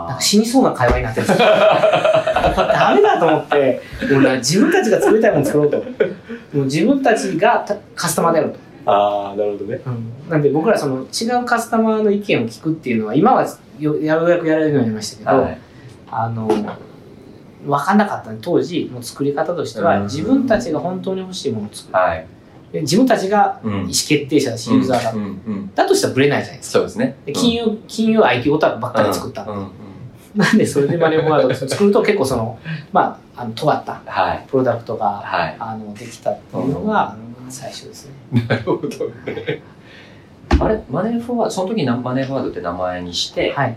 [0.08, 1.48] なんか死にそうな会話になってるんですよ。
[1.48, 5.78] ダメだと思って、もうな自分たちが作りたいもの作ろうと。
[5.78, 5.84] も
[6.54, 8.60] う自分たちがたカスタマーであると。
[8.86, 9.80] ああ、なるほどね。
[9.86, 13.48] うん、なんで僕らその違うカスタマーの意見を聞くっていうのは今は
[13.80, 15.58] よようやくやれるようになりましたけど、はい。
[16.12, 16.50] あの
[17.66, 22.26] 分かんなかったんで当時の作り方としてはうん自分たちが本当に欲しいものを作るはい。
[22.72, 27.16] で自分たちがうん意思決定者だしユーザーだ、うんうんだとしたらブレないじゃないですかそうですね。
[27.26, 29.72] で金融金融 IT オタクばっかり作ったんで、うんうん
[30.34, 32.58] なんでそれでマネーフォワードを作ると結構その
[32.92, 34.46] まああの尖ったはい。
[34.50, 35.56] プロダクトがはい。
[35.60, 37.16] あのできたっていうのが
[37.50, 38.44] 最初ですね。
[38.50, 39.62] なるほどね。
[40.60, 43.76] あれ、マネーフォワード、その時にマネーフォワードって名前にして、はい。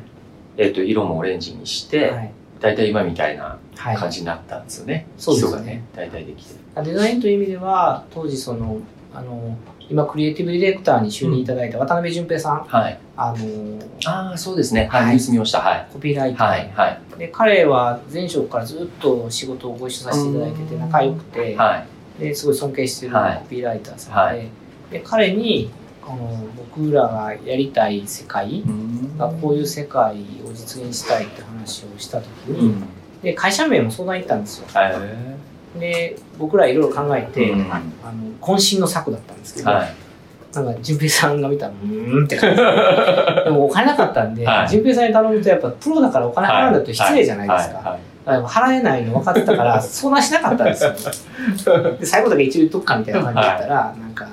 [0.57, 2.33] えっと、色もオレンジにして、はい。
[2.61, 5.07] 大体今みたいなはい感じになったんですよね。
[5.19, 6.85] そうですねね、大体できてる。
[6.85, 8.79] デザインという意味では当時その
[9.15, 9.57] あの、
[9.89, 12.99] 今クリエイティブディレクターに就任いただいた渡辺淳平さん、はい。
[13.17, 14.89] あの、ああ、そうですね。
[14.91, 15.05] はい。
[15.05, 15.61] はいニュース見ました。
[15.61, 15.89] はい。
[15.93, 16.71] コピーライター、はい。
[16.75, 17.01] はい。
[17.19, 21.77] で彼は前職からずっと仕事をご一緒させていただいてて仲良くて、は
[22.19, 22.23] い。
[22.23, 24.51] ですごい尊敬してるはいコピーライターさんで,、は
[24.91, 25.71] で彼に
[26.57, 28.63] 僕らがやりたい世界
[29.19, 30.13] がこういう世界
[30.45, 32.85] を実現したいって話をした時うに、ん。
[33.23, 34.67] で会社名も相談行ったんですよ。
[34.75, 35.37] へ
[35.79, 37.73] で僕らいろいろ考えて、うん。
[37.73, 37.85] あの
[38.41, 39.95] 渾身の策だったんですけど、ーはい。
[40.55, 42.37] なんか淳平さんが見たらうーんって。
[42.37, 42.57] 感 じ
[43.45, 44.69] でもお金なかったんではい。
[44.69, 50.93] 淳、平さんに頼むとやっぱプロだからお金払うんだと失礼じゃないですか、払えないの分かってたから相談しなかったんですよ。
[51.99, 54.27] で最後だけ一応言っとくかみたいな感じだったら、なんか、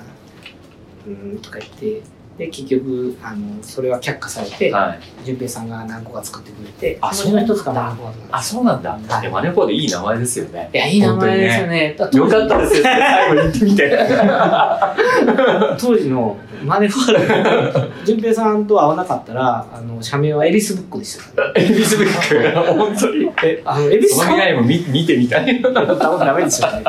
[1.07, 2.01] うーんとか言って、
[2.37, 5.25] で、結局、あの、それは却下されて、はい。
[5.25, 8.49] 淳平さんが何個か作ってくれて、あその一つがマネフォワードなんあ、です。
[8.55, 8.89] そうなんだ。
[8.91, 10.69] はいでマネフォードいい名前ですよね。
[10.73, 11.95] いや、いい名前ですよね。
[11.97, 12.83] だよかったですよね。
[12.83, 13.99] 最後に言ってみて。
[15.79, 21.53] 当時のマネフォワード、淳平さんと会わなかったら、あの、社名はエリスブックでした。
[21.55, 22.73] エビスブック。
[22.73, 23.29] 本当に。
[23.43, 25.61] え、あの、エリスそのさん未来も見見てみたい。
[25.61, 26.83] ダメですよね。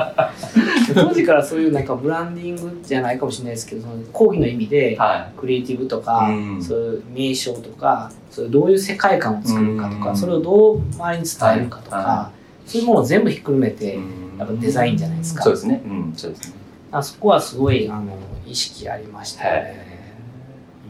[0.95, 12.31] 当時からそういうなんかブランディングじゃないかもしれないですけど、その講義の意味で、はクリエイティブとか、うんそういう名称とか、そどういう世界観を作るかとか、うんそれをどう周りに伝えるかとか、は
[12.67, 13.73] そういうものを全部ひっくるめい。
[13.73, 15.83] て、うんやっぱデザインじゃないですかそうですね。
[15.85, 16.55] うん、そうですね。
[16.91, 19.95] あそこはすごいあの意識ありましたね。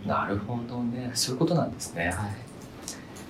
[0.07, 1.11] なるほどね。
[1.15, 2.07] そういうことなんですね。
[2.07, 2.44] はい。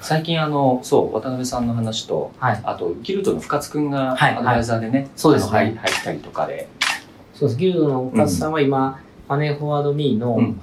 [0.05, 2.61] 最近あの、そう、渡辺さんの話と、はい。
[2.63, 5.59] あと、ギルドの深津くんがはいアドバイザーでね、そうですね。
[5.59, 6.69] あの入入ったりとかで、
[7.33, 7.59] そうです。
[7.59, 10.45] ギルドの深津さんは今、マネーフォワードミーの,、うん。
[10.45, 10.55] あの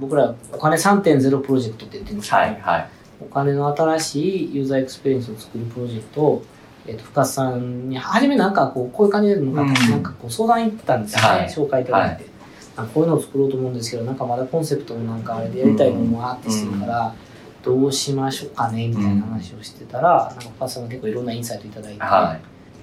[0.00, 2.88] 僕らお金3.0プロジェクトって言ってるんですけど、はい、はい。
[3.20, 6.44] お金の新しいユーザーエクスペリエンスを作るプロジェクトを、
[6.88, 9.90] えっと深津さんに初めなんかこうこういう感じで向かって、うん。
[9.92, 11.48] なんかこう相談行ったんですよね、はい。
[11.48, 12.26] 紹介いただいて、
[12.76, 17.14] あこういうのを作ろうと思うんですけどなんかまだコンセプトもなんかあれでやりたいのもあってしてるから、
[17.62, 22.38] どうしましょうかねみたいな話をしてたら、なんか深津さんが結構いろんなインサイトいただいて、は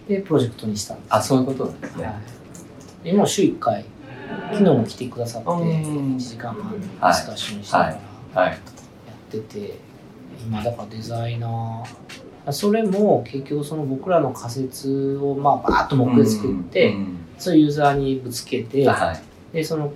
[0.08, 0.10] い。
[0.10, 2.08] でプロジェクトにしたんですあ、そういうことなんですは
[3.04, 3.12] い。
[3.12, 3.86] 今週1回
[4.52, 6.16] 昨日も来てくださってうん。
[6.16, 8.00] 1時間半ディスカッションしながらや
[8.34, 8.54] はい。
[8.54, 8.58] っ
[9.32, 9.80] てて、
[10.46, 12.52] 今だからデザイナー。
[12.52, 17.18] それも結局その僕らの仮説をまあバーッと目で作って、うん。
[17.40, 19.56] そういうユーザーにぶつけて、はい。
[19.56, 19.92] でその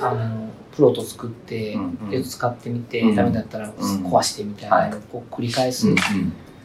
[0.00, 0.47] あの
[0.78, 1.76] プロと作って、
[2.08, 3.16] で使ってみて、うん。
[3.16, 5.96] ダメだったら壊してみたいなのをこう繰り返す、うん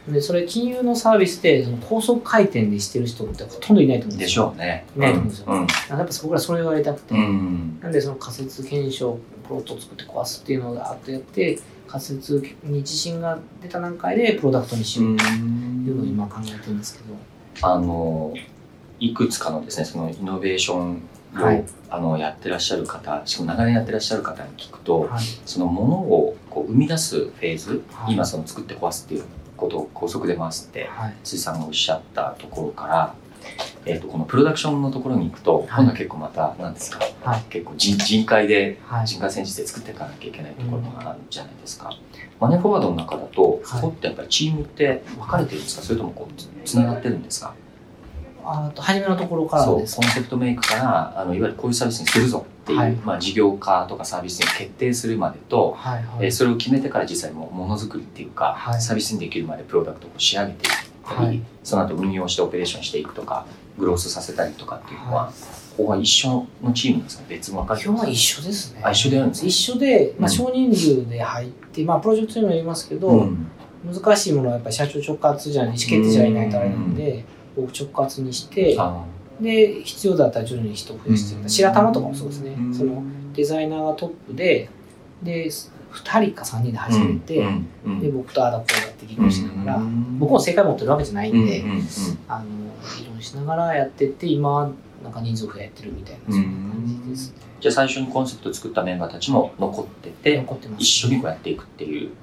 [0.04, 4.84] でそれ金融のサービスでその高速回転でしてる人ってほとんどいないと思うんでしですよょうね。
[4.94, 5.46] いないと思うんですよ。
[5.48, 5.60] うん。
[5.60, 7.78] やっぱ僕らそれをやりたくて、うん。
[7.80, 17.04] なんでその仮説検証プロトを作って壊すっていうのをあとやって仮説に自信が出た段階でプロダクトにしようっていうのを今考えてるんですけ
[17.62, 18.34] ど、あの
[19.00, 20.96] いくつかのですねそのイノベーションを、
[21.34, 21.64] はい。
[21.90, 25.22] あのやってらっしゃる方しかも長年やってらっしゃる方に聞くと、はい。
[25.44, 28.14] そのものをこう生み出すフェーズ、はい。
[28.14, 29.24] 今その作って壊すっていう
[29.56, 31.14] ことを高速で回すってはい。
[31.22, 33.14] 辻さんがおっしゃったところから、
[33.84, 37.42] えー、とこのプロダクションのところに行くと、今度は結構また何ですか、はい。
[37.50, 39.06] 結構人人海ではい。
[39.06, 41.90] 人海戦術で作っていかなきゃいけないところがあるじゃないですか。
[42.40, 45.82] マネーフォワードの中だと、そこってやっぱりチームって分かれてるんですか？
[45.82, 47.54] それともこうつつながってるんですか？
[48.44, 52.92] あと初めのところからそうコンセプトメイクからあのいわゆるこういうサービスにするぞっていう、はい。
[52.92, 56.24] まあ、事業化とかサービスに決定するまでと、はいはい。
[56.26, 58.80] えーそれを決めてから実際もうものづくりっていうか、はい。
[58.80, 60.72] サービスにできるまでプロダクトを仕上げていっ
[61.06, 61.42] たり、はい。
[61.62, 63.46] その後運用してオペレーションしていくとか
[63.78, 65.32] グロースさせたりとかっていうのは、
[65.76, 68.80] ここは一緒のチームなんですか別に分かれてます基本は一緒ですね。
[68.84, 70.36] あ一緒でやるんですか一緒で、まあ、うん。
[70.36, 73.46] 少人数で入って、まあ、プロジェクトにもよりますけど、うん。
[73.92, 77.24] 難しいものはやっぱり社長直括じゃ意思決定者がいないとあれなんで、
[77.56, 79.04] 僕直括にしてあ
[79.40, 82.74] で必要だったら徐々に人を増やしていく白玉とかもそうですね、うん。
[82.74, 83.02] その
[83.34, 84.68] デザイナーがトップで
[85.22, 87.36] で2人か3人で始めて、
[88.00, 90.18] で僕とああだこうだって議論しながら、うん。
[90.18, 91.64] 僕も正解持ってるわけじゃないんで、
[92.28, 92.44] あの
[92.98, 94.70] 議論しながらやってって今は
[95.02, 102.08] なんか人数増やってるみたいなそんな感じですね、じゃあ最初にコンセプトを作ったメンバーたちも残ってて残ってます一緒にこうやっていくっていう。
[102.08, 102.14] うん、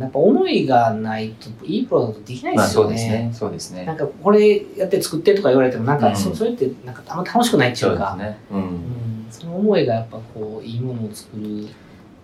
[0.00, 3.30] やっぱ思いがないといいプロダクトできないでまあすよね,、そうですね。
[3.32, 3.84] そうですね。
[3.84, 6.16] なんかこれやって作ってとか言われてもなんかうん。
[6.16, 8.38] そ,、それってなんかあんま楽しくないっていそうかね。
[8.50, 8.60] うん。
[8.60, 11.64] うん、その思いがやっぱこういいものを作る。
[11.64, 11.70] だ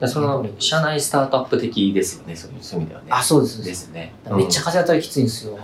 [0.08, 3.06] その社内スタートアップ的ですよねそういう意味ではね。
[3.10, 3.58] あそうです。
[3.58, 5.58] でですすねめっちゃ風当たりきついんですよ、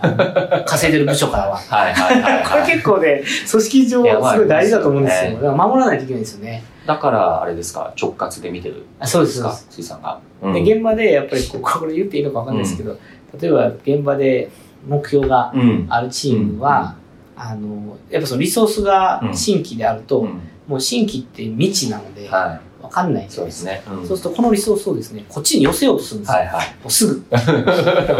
[0.65, 1.57] 稼いでる部署からは。
[1.57, 5.31] はいはいはい、これはい、結構ね組織上すごい大事だと思うんですよ。
[5.33, 6.63] だから守らないといけないですよね。
[6.85, 7.93] だからあれですか？
[8.01, 8.85] 直括で見てる。
[8.99, 10.53] あそうですか水さんが、うん。
[10.53, 12.97] で現場でやっぱりこうこれ言っていいのか分かんないですけど、
[13.39, 14.49] 例えば現場で
[14.87, 15.85] 目標がうん。
[15.89, 16.95] あるチームは、
[17.35, 20.41] あのやっぱそのリソースが新規であると、うん。
[20.67, 23.29] もう新規って未知なので、はわかんないい。
[23.29, 23.83] そうですね。
[23.87, 26.37] うんそうすると、このリソースをですね、こっちに寄せようとするんですよ。
[26.37, 26.67] はいはい。
[26.81, 27.13] もうすぐ。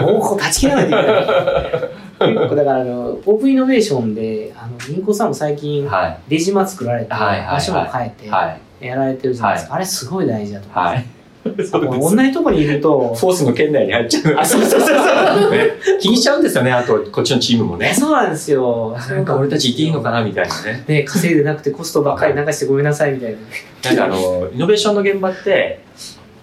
[0.04, 2.50] もうこう断ち切らないといけない。
[2.56, 8.30] だからあの、オープンイノベーションで、あの銀行さんも最近、はレジマ作られて、はいはいはい場所も変えて、い。
[8.30, 8.86] はい。
[8.86, 9.76] やられてるじゃないですか。
[9.76, 10.86] あれすごい大事だと思う。
[10.86, 11.06] はい。
[11.46, 14.36] 同じとこにいると、フォースの圏内に入っちゃう。
[14.38, 15.52] あ、そうそうそうそう。
[15.56, 17.94] ね気にしちゃうんですよね、あと、こっちのチームもね。
[17.94, 18.96] そうなんですよ。
[19.10, 20.84] なんか俺たちいていいのかなみたいなね。
[20.88, 23.38] ね、稼いでなくてコストばっかり流してごめんなさいみたいな。
[23.86, 25.82] なんかあの、イノベーションの現場って、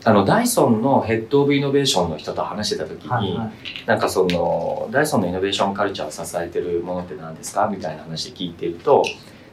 [0.04, 3.50] あの、ダイソンのヘッドオブイノベーションの人と話してた時に、はいはい
[3.86, 9.04] なんかその、ダイソンのイノベーションカルチャーを支えてるものって何ですかみたいな話で聞いてると、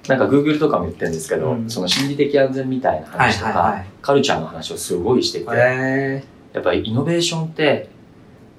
[0.08, 1.70] なんか Google とかも言ってるんですけど、うん。
[1.70, 3.86] その心理的安全みたいな話とか、はいはいはい。
[4.02, 7.90] カルチャーの話をすごいしてて、へやっぱりイノベーションって、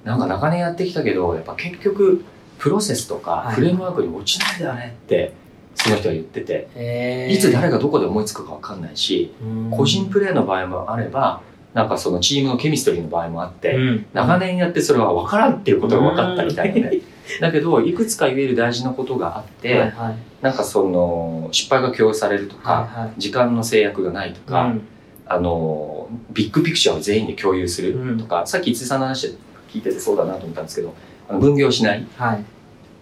[0.03, 2.23] なんか長年やってきたけど、やっぱ結局、
[2.57, 3.55] プロセスとかはい。
[3.55, 5.33] フレームワークに落ちないんだよねって、
[5.75, 7.29] その人は言ってて、え。
[7.31, 9.31] いつ誰がどこで思いつくかわかんないし、
[9.71, 11.41] 個人プレーの場合もあれば、
[11.75, 14.05] なんかそのチームのケミストリーの場合もあって、うん。
[14.13, 17.01] 長年やってそれは分からんっていうことが分かったみたいなね。
[17.41, 20.15] だけど、いくつか言える大事なことがあって、はいはい。
[20.41, 23.13] なんかその、失敗が許容されるとか、はいはい。
[23.17, 24.81] 時間の制約がないとか、うん。
[25.27, 29.37] あの、ビッグピクチャーを全員で共有するとか、さっき五井さんの話で
[29.71, 30.93] 聞いててそうだなと思ったんですけど、
[31.27, 32.43] あの分業しないはい。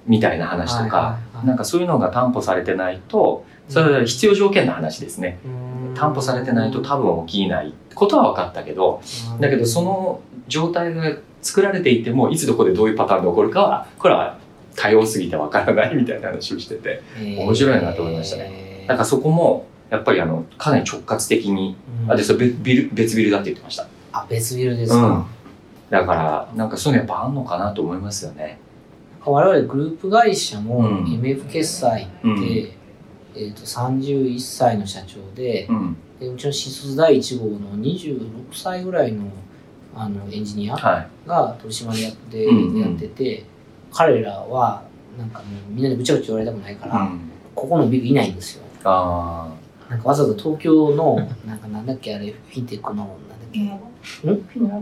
[0.08, 5.40] みたいな話とか、はいなんかそういうのが担保されてないと、それは必要条件の話ですね。
[5.96, 9.02] 担保されてないと多分起きないことは分かったけど、
[9.40, 14.38] だけどその状態が作られていてもいつどこでどういうパターンで起こるかはこれは
[14.76, 18.86] 多様すぎてわからないみたいな話をしてて面白いなと思いましたね。
[18.88, 21.76] なんかそこもやっぱりあのかなり直括的に
[22.08, 23.88] あでそれ別ビル別ビルだって言ってました。
[24.12, 25.28] あ別ビルですか、
[25.90, 28.60] だからなんかそういうのやっぱあんのかなと思いますよね。
[29.26, 31.06] 我々グループ会社もうん。
[31.06, 32.40] MF 決済って、うん。
[33.36, 35.98] えー、と31歳の社長でうん。
[36.20, 39.26] でうちの新卒第1号の26歳ぐらいの
[39.96, 41.08] あのエンジニアはい。
[41.28, 42.80] が取締役でうんうん。
[42.82, 43.46] やってて、
[43.92, 44.84] 彼らは
[45.18, 47.20] なんかもうみんなでぐちゃぐちゃ言われたくないから、うん。
[47.54, 48.64] ここのビルいないんですよ。
[48.84, 49.54] あ
[49.90, 53.60] なんかわざわざ東京のなんかなんだっけあれフィンテックのなんだっけ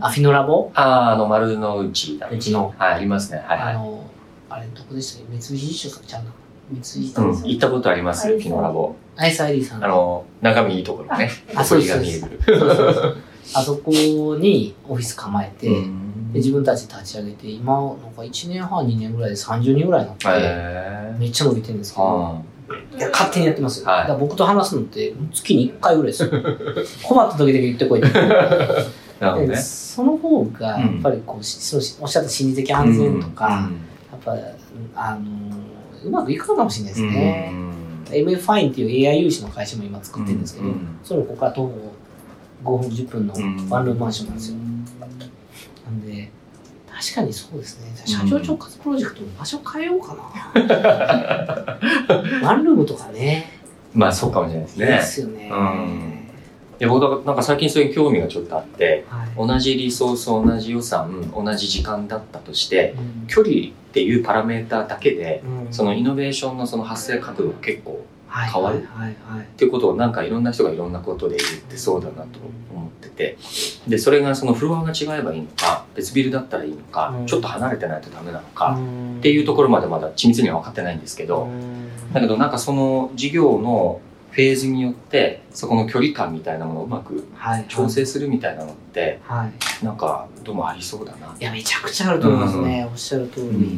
[0.01, 0.69] あフィノラボ？
[0.69, 2.73] ーあーあの丸の内だうちの。
[2.77, 3.43] はいありますね。
[3.45, 3.75] はいはい。
[3.75, 4.03] あの
[4.49, 5.41] あれどこでしたっけ？
[5.41, 6.31] 三菱地所さんちゃうな。
[6.71, 8.95] 三菱うん、行ったことありますよ、フィノラボ。
[9.17, 9.83] ISID さん。
[9.83, 11.29] あの、眺めいいところね。
[11.53, 11.91] あそうです。
[11.93, 12.21] が見える。
[12.45, 13.17] そうそうそう
[13.53, 16.33] あそこにオフィス構えて、うん。
[16.33, 24.01] で自分たちで立ち上げて今なんか1年半2年ぐらいで30人ぐらいになって、へめっちゃ伸びてるんですけど、ーいや勝手にやってますよ、はい。
[24.01, 26.29] だから僕と話すのって月に1回ぐらいですよ。
[27.03, 28.13] 困った時だけ言ってこいって。
[28.13, 28.19] で
[29.19, 29.55] なるほどね。
[29.57, 33.69] その方がやっぱりこう、しそうしおっしゃった心理的安全とか、
[34.11, 34.37] やっぱ
[34.95, 35.21] あの
[36.05, 37.53] うまくいくのかもしれないですね、
[38.09, 40.69] MF ファインっていう AI 有志の会社も今作ってるんですけど、
[41.03, 41.93] それもここから徒歩
[42.63, 43.33] 5分10分の
[43.69, 44.57] ワンルームマンションなんですよ、
[45.85, 46.31] なんで
[47.01, 47.91] 確かにそうですね。
[48.05, 50.21] 社長直轄プロジェクトの場所変えようかな、
[52.47, 53.59] ワンルームとかね。
[53.93, 55.01] まあそうかもしれないですいいでね。
[55.01, 56.13] すよね、うん。
[56.79, 59.47] いや僕はなんか最近そういう興味がちょっとあって、はい。
[59.47, 63.27] 同じリソース、同じ予算、同じ時間だったとして、うん。
[63.27, 65.73] 距離っていうパラメーターだけで、うん。
[65.73, 69.41] そのイノベーションのその発生角度が結構はい変わるはいはい。
[69.41, 72.39] っていうことをなんかいろんな人がいろんなことで言ってそうだなと
[72.73, 73.37] 思ってて。
[73.87, 77.25] でそれがそのフロアが違えばいいのか別ビルだったらいいのか、うん。
[77.27, 81.47] ちょっと離れてないとダメなのか、っっていうところまでまだ緻密には分かってないんですけど、
[82.13, 89.45] だけどなんかその事業のフェーズによってそこの距離感みたいなものをうまくはい調整するみたいなのっては
[89.81, 89.85] い。
[89.85, 91.35] なんかどうもありそうだな。
[91.39, 93.77] いやめちゃくちゃあると思いますね、おっしゃる通り、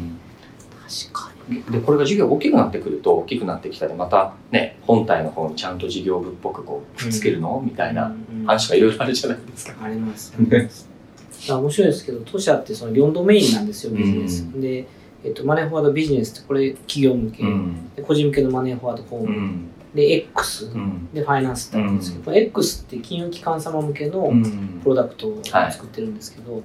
[1.70, 9.74] でこれが事業が大きくなってくると大きくなってきたりまたね本体の方にちゃんと事業部っぽくこうくっつけるの、みたいなうん話がいろいろあるじゃないですか。
[9.82, 10.34] あります。
[11.48, 14.46] 面白いですけど、当社ってその4ドメインなんですよ、ビジネス。
[14.56, 14.86] うで、
[15.24, 17.94] えっと、マネーフォワードビジネスってこれ企業向け、うん。
[17.94, 19.68] で個人向けのマネーフォワードホーム、うん。
[19.94, 21.08] で、X、うん。
[21.12, 24.80] で、ファイナンスってあるんですけど、これ X って金融機関様向けのうん。
[24.82, 26.62] プロダクトを作ってるんですけど、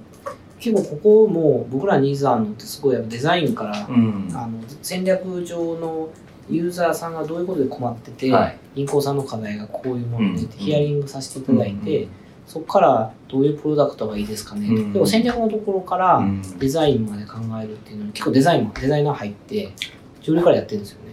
[0.60, 4.30] 結構ここも僕らニーズあるのってすごいやっぱデザインから、うん。
[4.34, 6.10] あの戦略上の
[6.48, 8.58] ユーザーさんがどういうことで困ってて、はい。
[8.74, 10.48] 銀行さんの課題がこういうもので、うん。
[10.50, 12.10] ヒアリングさせていただいて、うん。
[12.46, 14.92] そこからどういうプロダクトがいいですかね、うん。
[14.92, 16.42] でも戦略のところからうん。
[16.58, 19.72] デザインまで考えるっていうのに結構デザインもデザイナー入って
[20.20, 21.10] 上流からやってるんですよね。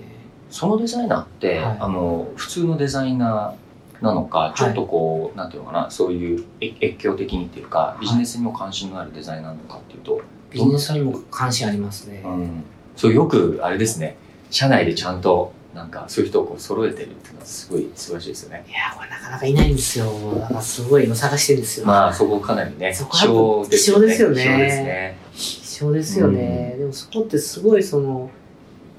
[0.49, 1.77] そのデザイナーって、はい。
[1.79, 3.66] あの普通のデザイナー
[4.01, 12.63] なのか、ちょっとこうなんていうのかなそういうえ越境的にっていうかビジネスにも関心のあるデザイナーなのかっていうと、ビジネスにも関心ありますね、うん、
[12.95, 14.17] そうよくあれですね
[14.49, 18.65] 社内でちゃんとなんかそういう人をこう揃えてるっていうのはすごい素晴らしいですよね。
[18.67, 20.05] いや、これなかなかいないんですよ。
[20.39, 21.86] だからすごい今探してるんですよ。
[21.86, 24.07] まあそこかなりね、そこ希少ですよね。
[24.07, 25.17] 希少ですよね希少ですね。
[25.36, 26.75] 希少ですよね。
[26.79, 28.31] でもそこってすごいその、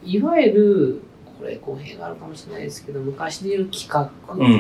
[0.05, 1.03] いわゆる、
[1.39, 4.11] これ語弊があるかもしれないですけど、昔でいう企画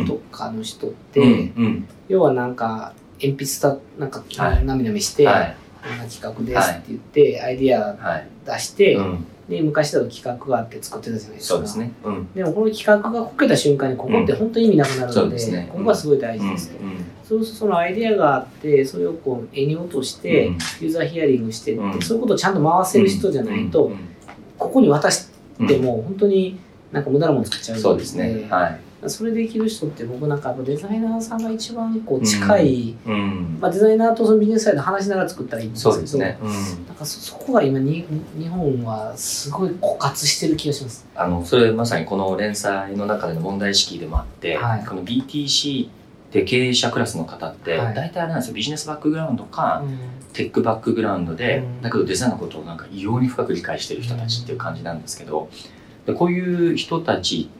[0.07, 1.89] とかの人って、うんうん。
[2.09, 4.65] 要はなんか、鉛筆た、なんか、はい。
[4.65, 5.57] なみなみして、はい。
[5.83, 8.29] こんな企画ですって言って、アイディアはい。
[8.47, 11.55] 出して、うん、で、昔だと企画があって作ってたじゃないですか。
[11.55, 11.93] そうですね。
[12.05, 12.33] うん。
[12.35, 15.69] でもこの企画がこけた瞬間にここって本当に意味なくなるので、そうですね。
[15.73, 16.79] ここがすごい大事ですと。
[17.29, 20.53] そうするとそのアイデアがあって、それをこう絵に落として、うん。
[20.55, 22.03] ユーザーヒアリングしてって、うん。
[22.03, 23.99] そういうことをちゃんと回せる人じゃないと、うん
[24.59, 25.29] ここに渡し
[25.61, 25.67] うん。
[25.69, 26.59] ても本当に
[26.93, 28.47] なんか無駄なもの作っちゃうのそうですね。
[28.51, 28.81] はい。
[29.07, 33.59] それできる人って僕なんかデザイナーさんが一番こう近い、うん。
[33.61, 36.39] まあ、デザイナーとそのビジネスサイド話しながら作ったらいいんですけどそうですね。
[36.43, 36.51] うん。
[36.87, 41.07] なんかそそこが今に日本はすごい枯渇してる気がします。
[41.15, 45.91] あの、それまさにこの連載の中での問題意識でもあって、はいこの BTC っ
[46.31, 49.85] て経営者クラスの方って、はい大体あれなんですよ、ビジネスバックグラウンドか、
[50.33, 55.49] テックバックグラウンドで、うんだけどデザインのことをなんか異様に深く理解している人たちっていう感じなんですけど、
[56.09, 57.51] でこういう人たち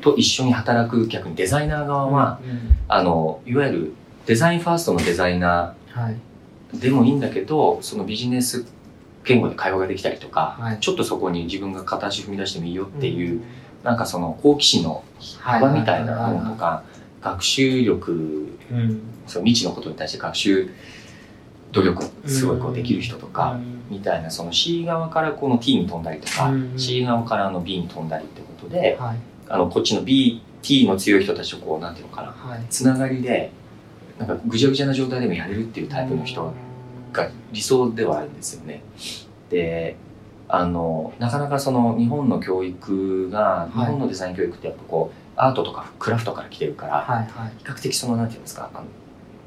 [0.00, 3.92] と一緒に働く逆にデザイナー側は、うんあの、いわゆる
[4.24, 6.16] デザインファーストのデザイナはい。
[6.74, 8.64] ーでもいいんだけど、そのビジネス
[9.24, 10.80] 言語で会話ができたりとか、はい。
[10.80, 13.42] ちょっとそこに自分が片足踏み出してもいいよっていう、
[13.84, 15.04] なんかその好奇心の
[15.42, 15.60] はい。
[15.60, 16.84] 幅みたいなものとか、
[17.20, 19.02] 学習力、うん。
[19.26, 20.70] その未知のことに対して学習
[21.72, 23.58] 努力すごいこうできる人とか、
[23.90, 26.78] みたいなその C 側からこの T に飛んだりとか、うん。
[26.78, 29.18] C 側からの B に飛んだりってことで、はい。
[29.48, 32.64] あのこっちの B、T の強い人たちとこうなんていうのかな、はい。
[32.68, 33.50] つながりで
[34.18, 36.52] なんかぐちゃぐちゃな状態でもやれるっていうタイプの人
[37.12, 38.82] が理想ではあるんですよね。
[39.50, 39.96] で
[40.48, 43.78] あのなかなかその日本の教育が、い。
[43.78, 47.52] 日本のデザイン教育ってやっぱこうアートとかクラフトから来てるから、はいはい。
[47.58, 48.86] 比較的そのなんていうんですかあの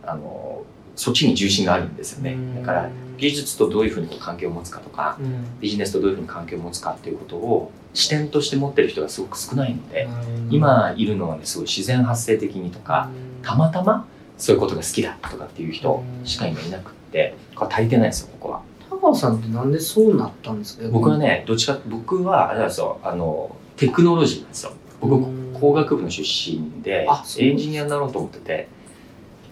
[0.03, 0.63] あの
[1.01, 2.37] そっちに重心があるんですよね。
[2.59, 5.59] だから技術とどういうふうにこう関係を持つかとかうん。
[5.59, 10.07] ビジネスとどういうふうに関係を持つかっていうことを視点として持ってる人がすごく少ないので、
[10.51, 13.09] 今いるのはねすごい自然発生的にとか、
[13.39, 13.43] うん。
[13.43, 14.05] たまたま
[14.37, 18.61] そういうことが好きだとかっていう人しか今いなくってこれ足りてないんですよここは。
[18.91, 20.87] 高尾さんってなんでそうなったんですか？
[20.89, 24.73] 僕はねどっちか僕はあれなんですよあのテクノロジーなんですよ。
[24.99, 25.41] 僕うん。
[25.59, 28.67] 工学部の出身でエンジニアになろうと思ってて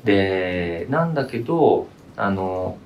[0.04, 2.78] でなんだけどあの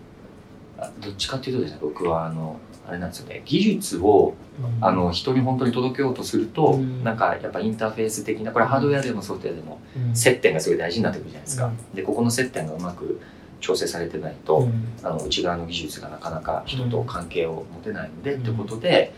[0.77, 4.85] あどっちかっていうとですね僕はあのあれなんですよね技術をうん。
[4.85, 7.03] あの人に本当に届けようとすると、うん。
[7.03, 10.15] なんかやっぱインターフェース的なこれハードウェアでもソフトウェアでもうん。
[10.15, 11.95] 接点がすごい大事になってくるじゃないですか、うん。
[11.95, 13.19] でここの接点がうまく
[13.61, 14.87] 調整されてないと、うん。
[15.03, 18.41] あの内側の技術がなかなか人と関係を持てないので、うん。
[18.41, 19.13] ってことで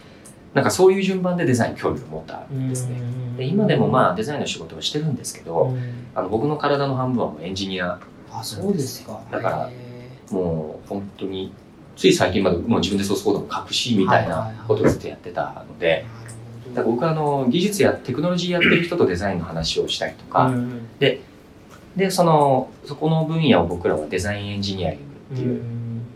[0.56, 3.02] なんかそういう順番でデザインに興味を持ったんですね、
[3.38, 6.08] で今でもまあデザインの仕事をしてるんですけど、うん。
[6.16, 8.00] あの僕の体の半分はもうエンジニア。
[8.32, 9.22] あそうですか。
[9.30, 11.54] だからへもう本当に
[11.98, 20.88] つい最近までもう自分でソースコードも書くしみたいなことをずっとやってたので、ーだから僕はあの技術やテクノロジーやってる人とデザインの話をしたりとか、うん。
[21.00, 21.22] で
[22.10, 25.64] そのそこの分野を僕らはデザインエンジニアリングっていう、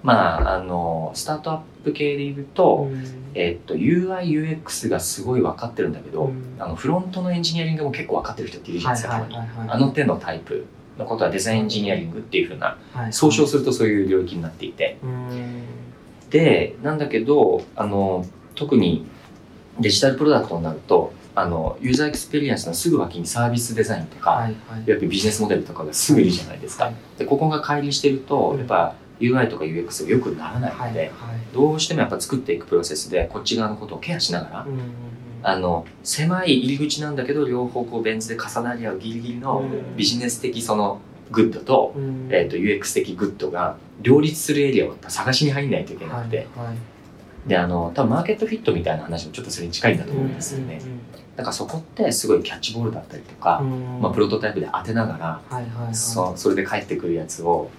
[0.03, 2.89] まああのスタートアップ系で言うと、
[3.33, 6.55] えっと UIUX がすごい分かってるんだけど、うん。
[6.59, 9.27] あのフロントのエンジニアリングも結構分かってる人っているじゃないですか、
[9.67, 10.65] あの手のタイプ
[10.97, 14.97] のことはデザインエンジニアリングっていうふうなはい総称するとそういう領域になっていて。
[15.03, 15.63] うん。
[16.29, 19.05] でなんだけどあの特に
[19.79, 24.89] デジタルプロダクトになるとあのユーザーエクスペリエンスのすぐ脇にサービスデザインとか、はいはい。
[24.89, 26.85] やっぱりビジネスモデルとかがすぐいるじゃないですか。
[26.85, 26.95] はい。
[27.17, 28.57] でここが乖離してると、うん。
[28.59, 31.11] やっぱ UI とか UX が良くならないので、
[31.53, 35.09] どうしてもやっぱ作っていくプロセスでこっち側のことをケアしながら、うん
[35.41, 39.95] あの狭い入り口なんだけど両方こうベン図で重なり合うギリギリのうん。
[39.95, 40.99] ビジネス的その
[41.31, 42.27] グッドと,、うん。
[42.31, 46.47] えー、と UX 的グッドが両立するエリアを探しに入んないといけなくて、
[47.45, 50.81] であの多分マーケットフィットみたいな話もちょっとそれに近いんだと思うんですよね、
[51.35, 54.01] だからそこってすごいキャッチボールだったりとか、うん。
[54.01, 57.69] まあ、プロトタイプで当てながらそそれで返ってくるやつを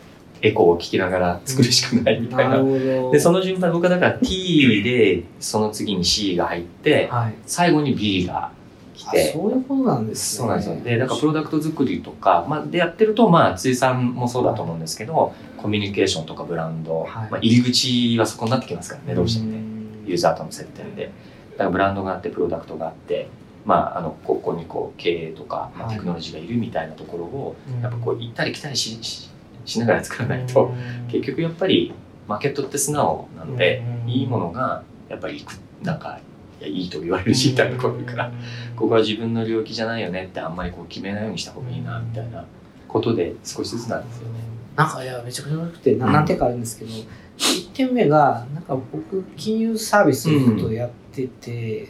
[0.42, 2.56] エコーを聞きながら作るしかないみたいな。
[2.56, 3.10] るほど。
[3.12, 7.34] でその順番僕はだから T でその次に C が入ってはい。
[7.46, 8.52] 最後に B が
[8.94, 10.38] 来あてそういうことなんですね。
[10.38, 10.76] そうなんですよ。
[10.82, 17.30] でだからプロダクト作りとか、まあ、でやってるとまあ辻さんもそうだと思うんですけどコミュニケーションとかブランド、はい。
[17.30, 19.58] まあ、入り口はそこになってきますからねどうしてもね。
[19.58, 20.06] ん。
[20.06, 21.10] ユーザーとの接点で。
[21.52, 23.28] だからブランドがあってプロダクトがあって
[23.64, 25.96] まあ、あのここにこう経営とか、まあ、はい。
[25.96, 27.82] テクノロジーがいるみたいなところを、うん。
[27.82, 29.29] やっぱこう行ったり来たりしし
[29.70, 30.74] しながら作らないと、
[31.10, 31.94] 結局やっぱり
[32.28, 34.10] マーケットって素直なので、うん。
[34.10, 35.52] いいものがやっぱりいく
[35.82, 36.18] なんか
[36.60, 38.32] いやいいと言われるしみたいなこうから
[38.74, 42.44] ここは自分の領域じゃないよねってあんまりこう決めないようにした方がいいなみたいな
[42.88, 44.40] ことで少しずつなんですよね。
[44.76, 51.88] なんかいやめちゃくちゃ面白くて何点かあるんですけど、1点目がなんか僕金融サービスをずっとやってて、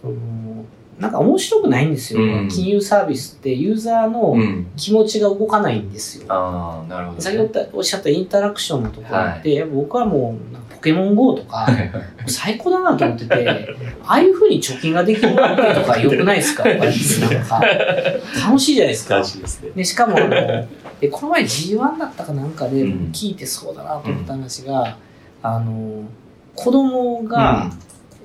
[0.00, 0.64] その
[1.02, 2.48] なんか面白くないんですよ、うん。
[2.48, 7.22] 金融サービスってユーザーのうん、気持ちが動かないんですよ、ああなるほど、ね。
[7.22, 10.36] 先ほどおっしゃったインタラクションのところって、やっぱ僕はも
[10.70, 11.66] うポケモン GO とか
[12.26, 13.48] 最高だなと思ってて
[14.04, 17.60] ああいうふうに貯金ができるわけとかよくないですか なんか。
[18.46, 19.16] 楽しいじゃないですか。
[19.16, 19.70] 難しいですね。
[19.74, 20.36] でしかもあの
[21.00, 23.10] えこの前 G1 だったかなんかでうん。
[23.12, 24.96] 聞いてそうだなと思った話が、
[25.42, 26.04] あの
[26.54, 27.70] 子供が、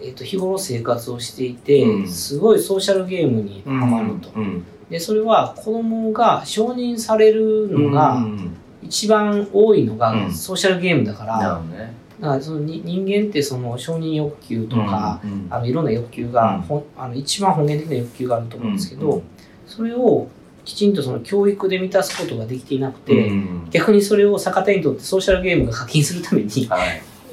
[0.01, 2.07] えっと日頃生活をしていて、うん。
[2.07, 4.63] すごいソーシャルゲームにハマると、うん。
[4.89, 10.33] でそれは子供が承認されるのが、うん一番多いのがうん。
[10.33, 11.93] ソーシャルゲームだから,、ね。
[12.21, 16.63] だからそのに人間ってその承認欲求とか、うんうんあのいろんな欲求が、
[16.95, 19.23] あの一番本源的な欲求があると思うんですけど、うん
[19.65, 20.27] それを
[20.63, 26.49] きちんとその教育で満たすことができていなくて、うん逆にそれを逆手にとってソーシャルゲームが課金するために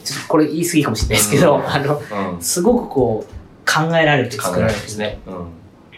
[0.04, 0.22] ちょっはい。
[0.24, 1.66] とこれ言い過ぎかもしれないですけど、うん。
[1.66, 2.02] あの
[2.34, 2.40] うん。
[2.42, 3.32] すごくこう
[3.66, 5.18] 考えられて作られてですね。
[5.26, 5.46] うん。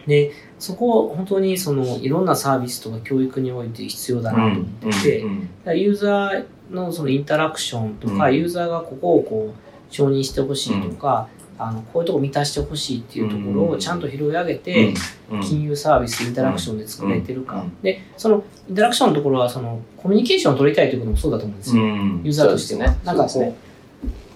[0.07, 4.65] でそこを本当にそのいろんなサービスとか教育において必要だなと思っ
[5.03, 5.25] て。
[5.65, 8.37] て、ユーザーのそのインタラクションとか、うん。
[8.37, 11.29] ユーザーがここをこう承認してほしいとか、
[11.59, 14.95] あのこういうとこ満たしてほしいっていうところをちゃんと拾い上げて、
[15.31, 15.41] うん。
[15.43, 17.83] 金融サービスインタラクションで作れてるか、うん。
[17.83, 22.21] でそのインタラクションのところはそのコミュニケーションを取りたいということもそうだと思うんですよ、うん。
[22.25, 23.55] ユーザーとしては、なんかこう、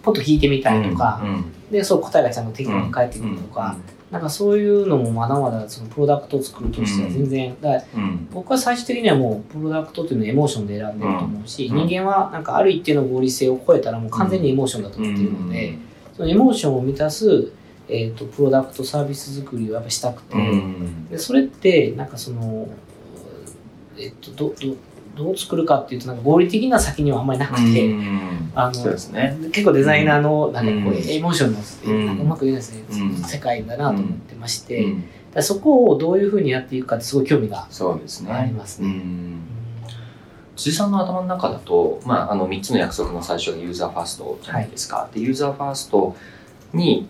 [0.03, 3.77] ポッと聞いてみたいとか、うんでそう答えがちゃんと適当に返ってくるとか、
[4.11, 7.57] なんかそういうのもまだまだそのプロダクトを作るとしては全然、
[8.33, 11.87] 僕は最終的にはもうプロダクトというのをエモーションで選んでると思うし、うん。
[11.87, 15.79] 人間はなんかある一定の合理性を超えたらもう完全にエモーションだと思っているので、
[16.17, 17.53] そのエモーションを満たす、
[17.89, 21.09] えー、とプロダクトサービス作りをやっぱしたくて、うん。
[21.09, 22.67] でそれってなんかその、
[23.97, 24.77] えっと、どど
[25.17, 28.53] どう作るかっていうとなんか合理的な先にはあんまりなくて、うん。
[28.55, 29.37] あのそうですね。
[29.53, 31.11] 結構デザイナーのなんかこう、うん。
[31.11, 32.07] エモーションの、うん。
[32.07, 35.01] なんかうまく言えないですね、うん世界だなと思ってまして、うん。
[35.01, 38.33] だからそこをどういうふうにやっていくかってすごい興味がそうですね。
[38.33, 38.89] ありますね。
[38.89, 39.41] うん。
[40.57, 45.09] 辻さんの頭の中だと、まあ、あの3つの約束の最初がユーザーファーストじゃないですか。
[45.13, 46.17] でユーザーファースト
[46.75, 47.09] に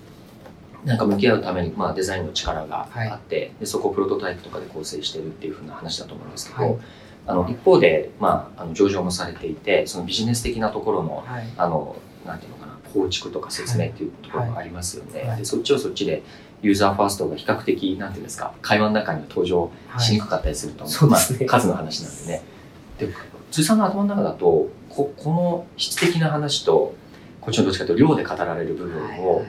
[0.84, 6.78] なんか向き合うために、まあ、デザインの力があって、でそこをプロトタイプとかで構成してるっていうふうな話だと思うんですけど、はい
[7.30, 11.48] あの一方で、まあ、あの上場もされていてそのビジネス的なところのはい。
[11.56, 15.22] あのなんていうのかな構築とか説明っていうところがありますよね。
[15.22, 15.38] はい。
[15.38, 16.22] でそっちをそっちで
[16.62, 21.38] ユーザーファーストが比較的なんていうんですか会話の中には登場しにくかったりすると思う、そうですね。
[21.40, 22.42] まあ、数の話なんでね。
[22.98, 23.08] で
[23.50, 26.94] 辻さんの頭の中だとここの質的な話と
[27.40, 29.44] こっちのどっちかというと量で語られる部分を、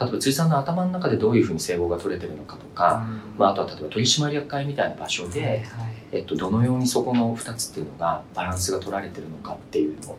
[0.00, 5.64] 例えば辻さんの頭の中でどういうふうに整合が取れてるのかとか、まあ、あとは例えば取締役会みたいな場所で、はいはい。
[6.12, 10.18] えっと、どのようにそこの2つっていうのがバランスが取られてるのかっていうのを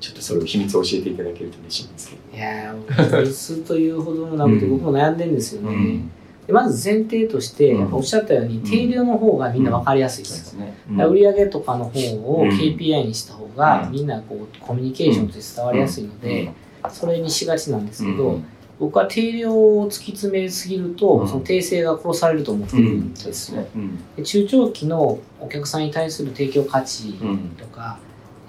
[0.00, 2.36] ちょっとそれを秘密を教えていただけると嬉しいんですけど。
[2.36, 5.74] いやー、密というほどもなくて、うん僕も悩んでるんですよね。
[5.74, 6.10] うん。
[6.46, 10.50] でまず前提として、おっしゃったように、定量の方がみんな分かりやすいです。
[10.50, 10.76] そうですね。
[10.90, 12.48] だから売上とかの方をうん。
[12.50, 13.92] KPI にした方が、うん。
[13.92, 16.50] みんなこうコミュニケーションとして伝わりやすいので、
[16.90, 18.40] それにしがちなんですけど、
[18.78, 21.28] 僕は定量を突き詰めすぎると、うん。
[21.28, 23.68] その定性が殺されると思ってるんですすね。
[23.74, 24.14] うん。
[24.16, 27.38] で中長期のお客さんに対する提供価値うん。
[27.56, 27.98] とか、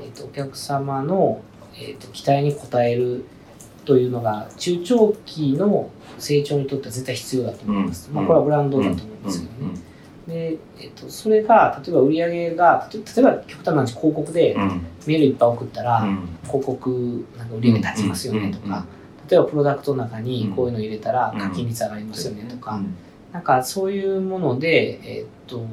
[0.01, 1.41] えっとお客様の、
[1.77, 3.25] えっと期待に応える
[3.85, 8.09] というのが中長期の成長にとっては絶対必要だと思います。
[8.09, 8.15] うん。
[8.15, 9.73] まあ、これはブランドだと思うんですけどね。
[10.25, 14.85] で、えっとそれが例えば売り上げが例えば極端な話広告でうん。
[15.05, 16.27] メールいっぱい送ったら、うん。
[16.43, 18.85] 広告なんか売り上げ立ちますよねとか、
[19.29, 22.81] 例えばプロダクトの中にこういうの入れたら課金率上がりますよねとか、
[23.31, 25.65] なんかそういうもので、えっと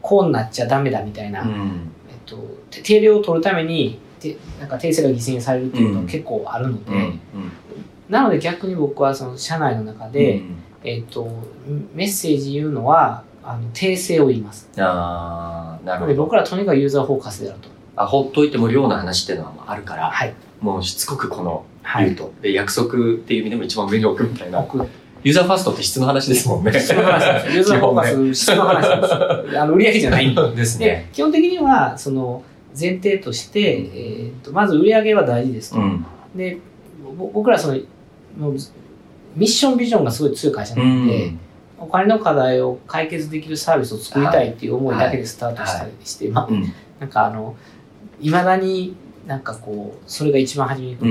[0.00, 1.90] こうなっちゃダメだみたいな、うん。
[2.08, 2.36] えっと
[2.70, 7.20] て定量を取るためにてなんか訂正が犠牲にされるっていうことが結構あるので、うん。
[8.08, 10.42] なので逆に僕はその社内の中で、
[10.82, 11.30] えっと
[11.94, 14.68] メッセージ言うのはあの訂正を言います。
[14.78, 17.77] ああななのでるほど僕らとにかくユーザーフォーカスであると。
[18.02, 20.34] あほっといても量の話っていうのはあるから、はい。
[20.60, 22.04] もうしつこくこのはい。
[22.06, 24.78] 言うと、で約束っていう意味でも一番上に置くみたいな僕、
[25.24, 27.54] ユーザーファーストって質の話ですもんね質の話なんです よ。
[27.54, 29.62] ユーザーフォーカス、質の話なんですよ。
[29.62, 30.50] あの売り上げじゃないんで。
[30.50, 32.42] ですでね、基本的には、その、
[32.78, 35.80] 前提として、えーとまず売り上げは大事ですと。
[35.80, 36.04] うん
[36.36, 36.58] で、
[37.16, 37.78] ぼ僕らその、
[39.34, 41.32] ミッションビジョンがすごい強い会社なので、
[41.78, 47.56] お金の課題を解決できるサービスを作りたいっていう思いだけでスタートしたりして、まあ、うんなんかあの、
[48.20, 48.96] いまだに
[49.28, 51.06] なんかこう、それが一番初めに来う。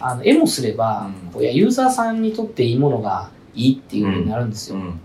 [0.00, 1.30] あの、絵もすれば、うん。
[1.32, 4.76] こういや、ユーザーさんにとっていいものがいいっていうふうになるんですよ。
[4.76, 5.00] うん。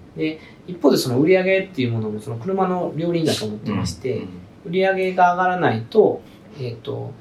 [0.67, 4.25] 一方でその売り上げっていうものもその車の両輪だと思ってまして、
[4.65, 6.21] 売り上げが上がらないと、
[6.59, 7.11] えっ、と、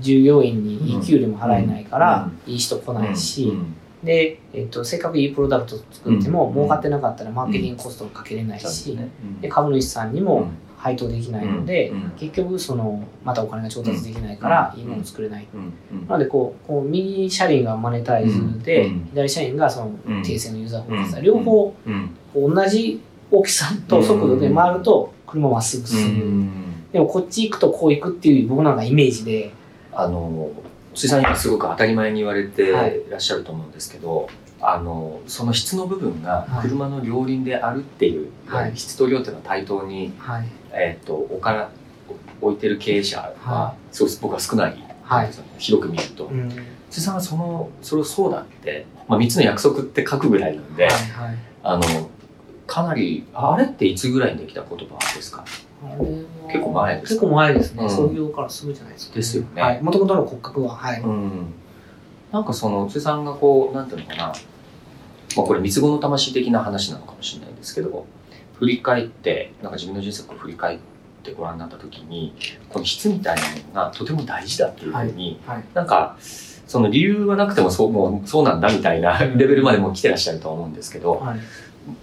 [0.00, 3.76] 従業員にいい給料も払えないから、いい人来ないし、うん。
[4.02, 6.54] で、えっ、と、せっかくいいプロダクト作っても、うん。
[6.54, 9.10] 儲かってなかったらマーケティングコストもかけれないし、そうですね。
[9.42, 10.48] で株主さんにも
[10.84, 12.10] 配当できないので、うんうん。
[12.10, 15.46] 結局その、またお金が調達できないから、うんいいもの作れない。
[15.54, 16.06] うんうん。
[16.06, 20.20] なのでこう、こう右車輪がマネタイズで、うん左車輪がそのうん。
[20.20, 21.74] 訂正のユーザーフォーカス、うん両方
[22.34, 26.24] 同じ大きさと速度で回ると車まっすぐう進む。
[26.24, 26.50] ん
[26.92, 29.52] でもこっち行くとこう行くっていう僕なんかイメージで、
[29.92, 30.50] あの
[30.94, 32.98] 辻さん今すごく当たり前に言われてはい。
[32.98, 34.28] いらっしゃると思うんですけど、
[34.60, 36.68] あのその質の部分がはい。
[36.68, 38.76] 車の両輪であるっていう、はい。
[38.76, 40.46] 質と量っていうのは対等に、はい。
[40.74, 41.70] えー、と置から
[42.40, 45.30] 置いてる経営者ははすごく僕は少ない、はい。
[45.58, 46.50] 広く見ると、うん。
[46.90, 51.36] 辻さんはそのそれをそうだって、まあ、3つの約束って書くぐらいなんで、はいはい。
[51.62, 52.10] あの
[52.66, 55.44] かなりあれっていつぐらいにできた言葉ですか？
[56.48, 57.82] 結構前です結構前ですね。
[57.82, 57.90] うん。
[57.90, 59.62] 創業からすぐじゃないですか、ですよね。
[59.62, 59.82] はい。
[59.82, 61.00] もともとの骨格は、はい。
[61.00, 61.52] うん。
[62.32, 64.24] なんかその辻さんがこうなんていうのかな、
[65.36, 68.06] まあ、これ三つ子の魂的な話なのかもしれないんですけど
[68.58, 70.78] 振り返ってなんか自分の人生を振り返っ
[71.22, 72.34] てご覧になった時に
[72.68, 76.16] この質みたいなものがとても大事だっていうふうに、はいはいなんか
[76.66, 81.38] その理由はなくてもそうもうそうなんだみたいなレベルまでもう来てらっしゃるとは思うんですけど、はい。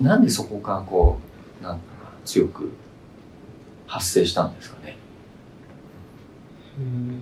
[0.03, 1.19] なんでそこがこ
[1.59, 1.81] うなんか
[2.25, 2.71] 強く
[3.87, 4.97] 発生したんですかね？
[6.77, 7.19] うん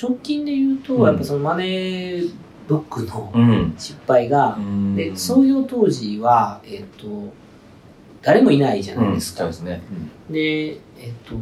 [0.00, 2.32] 直近で言うと、うんやっぱそのマネー
[2.70, 4.56] ブックのん、失敗が、
[4.94, 7.32] で創業当時は、えっと
[8.22, 9.38] 誰もいないじゃないですか。
[9.40, 9.82] そうですね。
[10.30, 11.34] で、えっと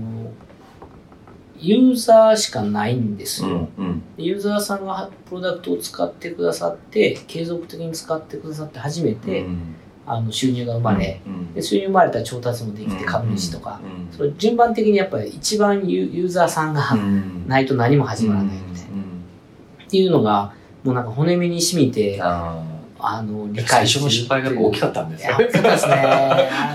[1.60, 3.68] ユーザーしかないんですよ。
[3.76, 4.02] うんうん。
[4.16, 9.74] でユーザーさんがプロダクトを使ってくださって継続的に使ってくださって初めて、うん。
[10.06, 14.16] あの収入が生まれ、うんで収入生まれたら調達もできてうん株主とか、うん。
[14.16, 17.46] それ順番的にやっぱり一番ユユーザーさんがうん。
[17.46, 19.84] ないと何も始まらないみたいな、うん。
[19.84, 20.54] っていうのが
[20.88, 22.64] もうなんか骨身に染みてあ
[22.98, 25.46] あの理解してる初の失敗が大きかったんですよいや。
[25.46, 25.94] 大きかったですね。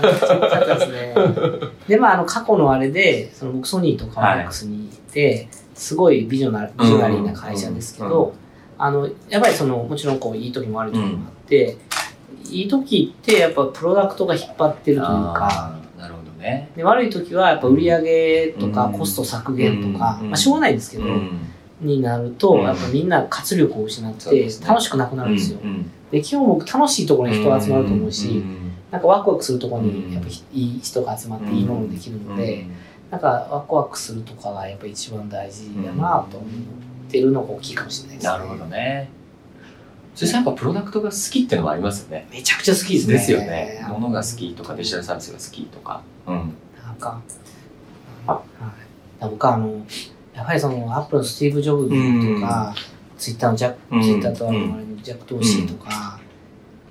[0.02, 1.14] 大きかったですね。
[1.88, 8.32] で、まあ、あの、過去のあれで、その僕ソニーとかマックスにいて、すごいビジョナビジョナリーな会社ですけど、うん
[8.78, 11.76] あの、やっぱりその、もちろんこう、いい時も悪い時もあって、
[12.48, 16.70] いい時ってやっぱプロダクトが引っ張ってるというか、なるほどね。
[16.76, 21.53] で悪い時はやっぱ売り上げとかうんコスト削減とか、うんまあしょうがないんですけど、うん
[21.84, 25.58] になると、うんやっぱみんな活力を失って楽しくなくなるんですよ。
[25.62, 32.70] うんで、基本僕楽しいところに人が集まると思うし、んなんかワクワクするところうんにやっぱいい人が集まっていいものができるので、うん
[33.10, 38.32] なんかワクワクするとかがやっぱ一番大事だなと思ってるのが大きいかもしれないですね。
[38.32, 39.08] なるほどね。
[40.16, 42.26] そしてやっぱプロダクトが好きっていうのもありますよね。
[42.30, 43.14] めちゃくちゃ好きですね。
[43.14, 43.84] ですよね。
[43.88, 46.02] 物が好きとかデジタルサービスが好きとか。
[46.26, 46.54] うん。
[46.84, 47.20] なんか、
[48.26, 48.42] は
[49.20, 49.84] い、僕はあの、
[50.34, 52.74] やっぱりそのアップルのスティーブ・ジョブズとか、
[53.16, 54.02] ツイッターのジャック、うん。
[54.02, 56.18] ツイッターとあのジャック・ドーシーとか、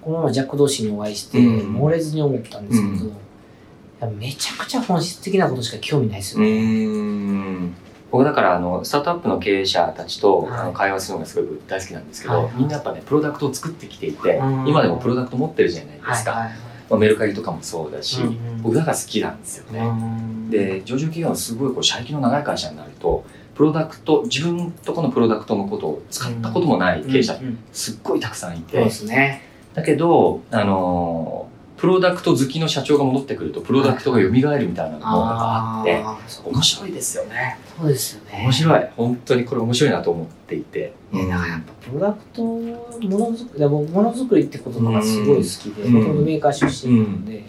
[0.02, 1.74] このままジャック・ドーシーにお会いして、うん。
[1.74, 6.86] 猛烈に思ったんですけど、めちゃくちゃ本質的なことしか興味ないですうよね。
[6.86, 7.74] ん。
[8.12, 10.60] 僕だからあのスタートアップの経営者たちと、はい。
[10.60, 14.68] あの会話するのがすごい大好きなんですけど、はいみんなやっぱねプロダクトを作ってきていて、うん。
[14.68, 16.50] 今でもプロダクト持ってるじゃないですか、
[16.94, 23.26] まあ、メルカリとかもそうだし、うん僕ら好きなんですよね、うんで上場企業のすごいこう社歴の長い会社になると
[23.56, 27.40] プロダクト自分とこのプロダクトのことを使ったこともない経営者
[27.72, 29.42] すっごいたくさんいて、そうですね。
[29.74, 31.43] だけどあのー
[31.78, 36.30] プロダクト好きの社長が戻ってくるとプロダクトが蘇るみたいなのもあってあー。
[36.30, 37.58] そう面白いですよね。
[37.78, 38.42] そうですよね。
[38.44, 38.90] 面白い。
[38.96, 45.94] 本当にこれ面白いなと思っていて、いや、だからやっぱプロダクト、ものづくり、僕ものづくりってことがすごい好きで、うん。
[45.94, 47.44] もともとメーカー出身なので、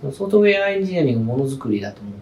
[0.00, 2.14] そのソフトウェアエンジニアリングものづくりだと思っ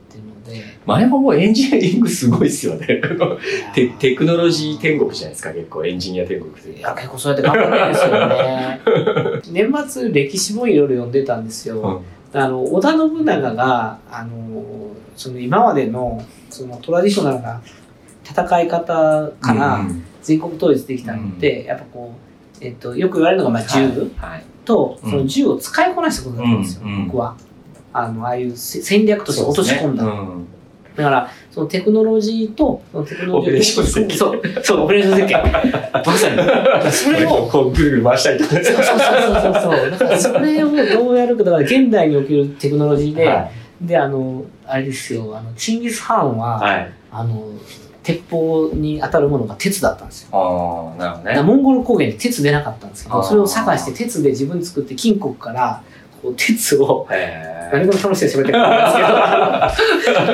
[0.53, 3.01] てるので、前ももうエンジニアリングすごいですよね。
[3.75, 8.81] テテクノロジー天国じゃないですか結構エンジニア天国といういや、か結構そうやって頑張るんですよね。
[9.73, 12.03] 年末歴史もいろいろ読んでたんですよ。
[12.33, 14.65] あの、織田信長が、あの、
[15.17, 17.61] その今までの、そのトラディショナルな
[18.25, 22.13] 戦い方からうん全国統一できたのって、やっぱこ
[22.61, 23.81] う、えっと、よく言われるのが、まあ、銃、
[24.17, 25.11] はいと、うん。
[25.11, 27.07] その銃を使いこなしたことだったんですよ、うんうん。
[27.07, 27.37] 僕は。
[27.93, 30.05] あの、ああいうせ戦略として落とし込んだ。
[30.97, 35.35] だから、そのテクノロジーと、そのテクノロジーオペレーション設計そう、そう、オペレーション設計。
[36.05, 36.93] まさに。
[36.93, 39.91] それを、こうぐるぐる回したりとかそうそうそうそうそう。
[39.91, 43.49] だからそれをどうやるか、だから現代におけるテクノロジーで、は
[43.81, 46.93] で、あの、あれですよ、あの、チンギス・ハンは、はい。
[47.11, 47.43] あの、
[48.03, 50.29] 鉄砲に当たるものが鉄だったんですよ。
[50.33, 51.43] ああ、なるほどね。
[51.43, 55.83] モンゴル高原に鉄出なかったんですけど、それを探して鉄で自分作って金国から
[56.21, 58.97] こう鉄を、へ何でも楽しいで喋ってくるんです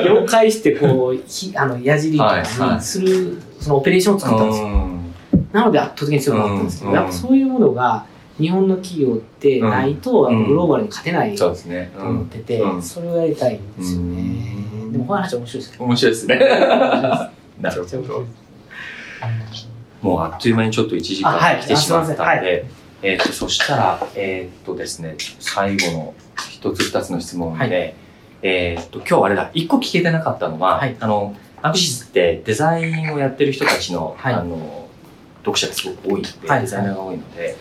[0.03, 2.81] けど、 溶解してこう、ひあの矢尻とはいかにはい。
[2.81, 4.67] する、そのオペレーションを作ったんですよ。
[4.67, 5.13] うん。
[5.53, 8.05] なので圧倒的に強くなったんですけど、うんやっぱそういうものが
[8.39, 10.47] 日本の企業ってないと、うん。
[10.47, 12.25] グローバルに勝てないと思っん。
[12.27, 12.81] てて、うん。
[12.81, 14.05] それをやりたいんですよね。
[14.83, 14.91] うん。
[14.91, 15.83] でもこの話面白いですけど。
[15.85, 16.35] 面白いですね。
[17.61, 18.23] なるほど。
[20.01, 21.55] もうあっという間にちょっと1時あはい。
[21.55, 22.65] 間来てしまったんで、
[23.01, 26.13] えっ、と、そしたら、えっ、とですね、最後の
[26.51, 27.95] 一つ二つの質問で、はい。
[28.41, 30.97] えっ、と、今日あれだ、一個聞けてなかったのは、はい。
[30.99, 34.33] あの、アビシスってデザインをやってる人たちの、はい。
[34.33, 34.87] あの、
[35.39, 36.61] 読者がすごく多いので、はい。
[36.61, 37.57] デザイナーが多いので、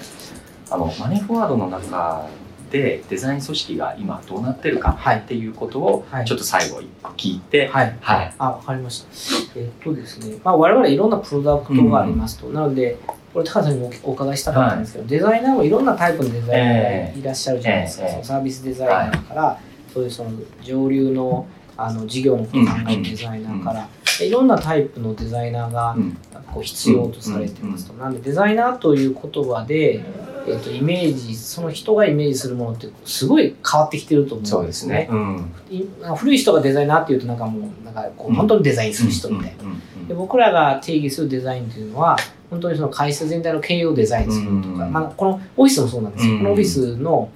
[0.70, 2.26] あの、マネーフォワードの中
[2.70, 5.18] でデザイン組織が今どうなってるかはい。
[5.18, 6.24] っていうことを、はい。
[6.24, 6.80] ちょっと最後
[7.16, 7.96] 聞いて、はい。
[8.00, 8.34] はい。
[8.38, 9.58] あ、わかりました。
[9.58, 12.46] えっとですね、まあ、我々いろんなプロダクトがありますと。
[12.48, 12.98] なので、
[13.32, 18.04] これ高橋さんにもお伺いしたかったんですけど、デザイナーもいろんなタイプのデザイナーがいらっしゃるじゃないですか。
[18.04, 18.12] ええ。
[18.12, 19.58] そのサービスデザイナーから、
[19.92, 20.30] そういうその
[20.62, 21.46] 上流の
[21.76, 23.88] あの事業のことを考えるデザイナーから、
[24.18, 26.16] でいろんなタイプのデザイナーがうん。
[26.52, 27.92] こう必要とされてますと。
[27.94, 30.02] なんでデザイナーという言葉で、
[30.51, 34.94] えっとイメージ、その人がイメージするものってすごい変わってきてると思うんですね。
[34.94, 35.09] ね。
[35.11, 35.53] うん。
[35.70, 35.84] い
[36.16, 42.16] 古い人がデザイナーっていうとなんかもうなんかこう本当にデザインする人みたいな、で僕らが定義するデザインっていうのは
[42.51, 44.92] 本当にその会社全体の経営をデザインするとか、うん。
[44.92, 46.38] まあ、このオフィスもそうなんですよ、うん。
[46.38, 47.30] このオフィスの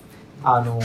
[0.44, 0.80] あの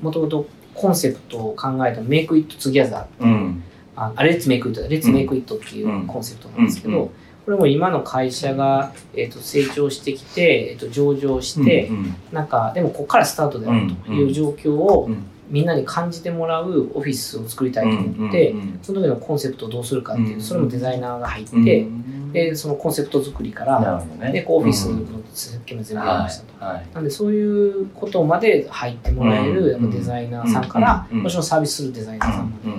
[0.00, 3.62] もともとコンセプトを考えた Make it together うん。
[3.96, 7.10] あ Let's make it Let's make it っていうコンセプトなんですけど、うん
[7.44, 15.24] これも今の会社が、えー、と成長してきて、えー、と上場して、うんなんかでもここからスタートであるという状況を、うん。
[15.50, 22.32] みんなに感じてもらうオフィスを作りたいと思って、うんその時のコンセプトをどうするかっていう、うんそれもデザイナーが入って、うん。
[22.32, 24.32] でそのコンセプト作りから, ね。
[24.32, 25.24] でこうオフィスのうん。
[25.34, 26.64] 設計も全部やりましたと。
[26.64, 26.86] はいはい。
[26.94, 32.70] なんでそういうことまで入ってもらえうんるやっぱデザイナーさんから、うんもちろんサービスするデザイナーさんまで、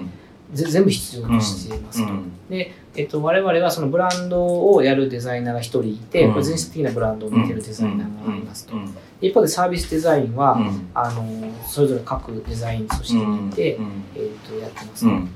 [0.54, 2.12] 全部必要としていますと。
[2.12, 6.34] うんで、えっと、我々はそのブランドをやるデザイナーが一人いて、うん。
[6.34, 8.76] これ全社的なブランドを見てるデザイナーがいますと。
[8.76, 10.90] うん一方でサービスデザインは、うん。
[10.94, 11.26] あの
[11.66, 15.10] それぞれ各デザイン組織にいて、うんえー、とやってますと。
[15.10, 15.30] うん。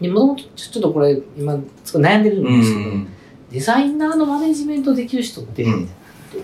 [0.00, 3.08] でもともとちょっとこれ今悩んでるんうですけど、ん
[3.50, 5.86] デザイナーのマネジメントできる人って、うん。
[5.86, 5.92] ど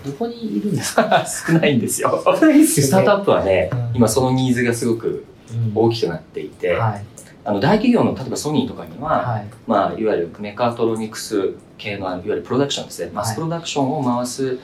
[0.03, 1.23] どこにいるんですか？
[1.27, 2.23] 少ないんですよ。
[2.39, 2.65] すよね。
[2.65, 5.71] スタートアップはねうん、今そのニーズがすごくうん。
[5.75, 7.05] 大きくなっていて、はい
[7.51, 9.45] あの大企業の例えばソニーとかには、はい。
[9.67, 14.57] まあ、いわゆるメカトロニクス系のいわゆるプロダクションですね、マスプロダクションを回す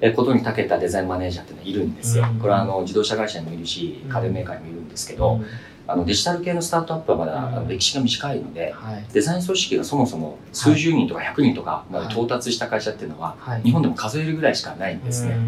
[0.00, 2.26] えことに長けたデザインマネージャーっていうのはいるんですよ。
[2.30, 2.38] うん。
[2.38, 5.46] これはあの自動車会社にもいるし、家電メーカーにもいるんですけど、うん。
[5.86, 9.04] あのデジタル系のスタートアップはまだ、歴史が短いので、はい。
[9.10, 13.62] デザイン組織がそもそも数十人とか100人とかまで到達した会社っていうのは、はい。
[13.62, 15.38] 日本でも数えるぐらいしかないんですね。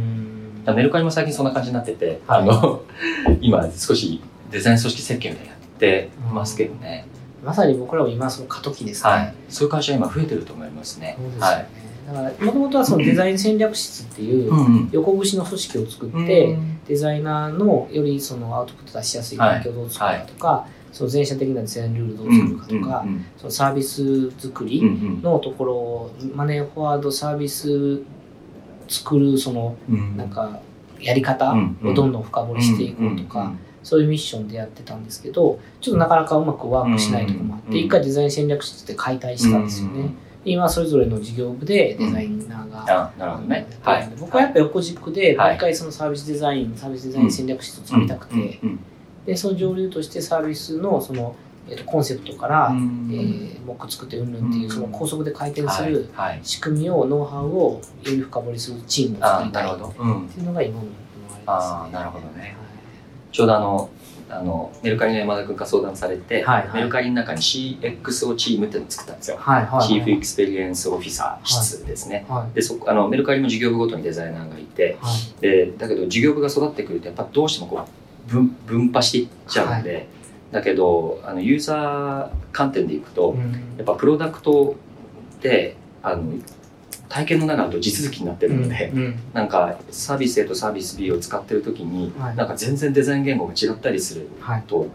[0.74, 2.40] メルカリも最近そんな感じになってて、はい。
[2.40, 2.82] あの
[3.42, 7.06] 今少しデザイン組織設計みたいなってますけどね、
[7.44, 11.16] まさに僕らも今その過渡期ですね、はい、そういう会社は今増えてると思いますね。
[11.18, 11.66] すよね、はい。
[12.06, 16.58] だからもともとはそのデザイン戦略室っていううん横串の組織を作うんって、
[16.88, 28.02] デザイナーのよりそのアウトプット出しやすい環境をどう作るかとか、その全社的なデザインルールをどう作るかとか、うんそのサービス作りうんのところをマネーフォワードサービス
[28.88, 30.16] 作るそのうん。
[30.16, 30.60] なんか
[30.98, 31.52] やり方
[31.84, 33.52] をどんどん深掘りしていこうとか、
[33.86, 40.10] そういうミッションでやってたんですけどちょっとなかなかうまくワークしないところもあっうんて一回デザイン戦略室って解体したんですよね。
[40.44, 43.66] 今それぞれの事業部でデザイナーが、あなるほどね。
[43.82, 44.08] ははいい。
[44.18, 48.80] 僕はやっぱ横軸で、はい毎回そのサービスデザイン、サービスデザイン戦略室を作りたくて、うん
[49.24, 51.34] で、その上流としてサービスのその、
[51.68, 56.40] えーとコンセプトから、うんえー、モック作ってうんぬんっていう、うんその高速で回転すはいるはい。
[56.42, 60.04] 仕組みを、ノウハウをより深掘りするチームを作ありたいっなるほど。
[60.04, 60.28] うん。
[60.28, 60.86] ていうのが今の
[61.46, 62.56] あーなるほどね
[63.36, 63.90] ちょうどあの、
[64.30, 69.36] あの、メルカリの山田君から相談されて、はいはいメルカリの中に CXO チームっていうのを作ったんですよ。
[69.38, 69.88] はいはいはい。
[69.88, 72.24] Chief Experience Officer 室ですね。
[72.26, 80.08] はいで、そこ、あの、メルカリも事業部ごとにデザイナーがいて、はいで、だけど事業部が育ってくると、やっぱどうしてもこう、分、分派していっちゃうんで、
[80.50, 84.76] だけど、あの、ユーザー観点でいくと、うんやっぱプロダクト
[85.36, 86.32] って、あの、
[87.08, 89.18] 体験の中だと地続きになってるので、うんうん。
[89.32, 92.36] なんかサービス A とサービス B を使ってる時に、はい。
[92.36, 94.62] なんか全然デザイン言語が違ったりするはい。
[94.66, 94.88] と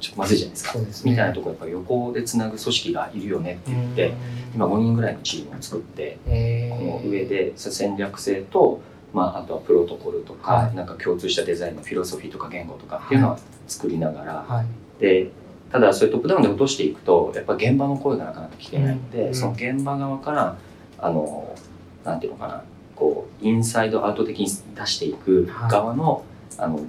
[0.00, 1.08] ちょっとまずいじゃないですか。
[1.08, 4.12] みたいなところやっぱ横でつなぐ組織がいるよねって言って、
[4.54, 8.80] 今5人ぐらいのチームを作って、えこの上で戦略性と、
[9.12, 10.74] まあ、あとはプロトコルとか、はい。
[10.74, 14.66] なんか共通したデザインのフィロソフィーとか言語とかっていうのは作りながら、はい。
[15.00, 15.30] で、
[15.72, 19.34] ただそれトップダウンで落としていくと、やっぱ現場の声がなかなか聞けないので、うん。
[19.34, 20.56] その現場側から、
[21.00, 21.54] あの、
[22.04, 22.62] なんていうのかな、
[22.96, 26.24] こう、インサイドアウト的に出していく側の、
[26.58, 26.80] あの、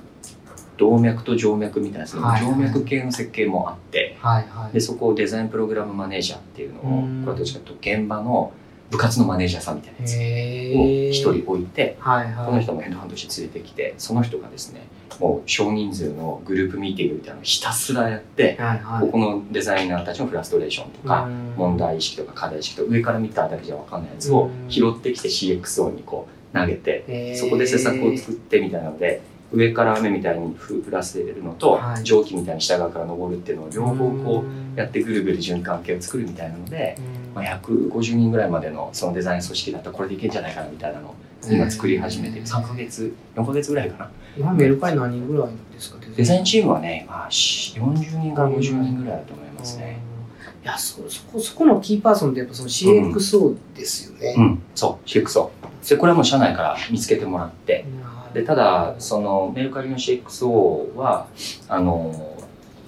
[0.78, 4.74] 動脈と静脈みたいな、そのはい静脈系の設計もあって、はいはい。
[4.74, 7.22] で、そこをデザインプログラムマネージャーっていうのを、うん。
[7.22, 8.52] これはどっちかというと現場の
[8.92, 12.46] 部活のマネージャーさんみたいなやつへをー一人置いて、はいはい。
[12.48, 14.88] この人もヘッドハンドして連れてきて、その人がですね、
[15.20, 19.02] もう少人数のグループミーティングみたいなのをひたすらやって、はいはい。
[19.02, 21.54] ここのデザイナーたちのフラストレーションとか、うん。
[21.56, 24.70] 問題意識とか課題意識とか、上から見ただけじゃ分かんないやつをうん。
[24.70, 29.22] 拾ってきて CXO にこう投げて、そこで施策を作ってみたいなので、
[29.52, 32.04] 上から雨みたいに降らせるのと、はい。
[32.04, 41.16] 蒸気みたいに下側から登るっていうのを両方こううやってぐるぐる循環系を作るみたいなので、うんまあ、150人ぐらいまでのそのデザイン組織だったらこれでいけんじゃないかなみたいなのを
[41.50, 44.12] 今作り始めて3ヶ月4ヶ月ぐらいかな。
[44.38, 45.98] 今メルカリ何人ぐらいですか？
[46.16, 50.00] デザインチームはね、まあ、し40人から50人ぐらいだと思いますね。
[50.64, 54.36] いやそそこそこのキーパーソンってやっぱその CXO ですよね。
[54.38, 54.62] うん。
[54.76, 55.50] そう CXO
[55.90, 57.86] でこれはもう社内から見つけてもらって。
[58.34, 61.28] でただそのメルカリの CXO は
[61.68, 62.36] あの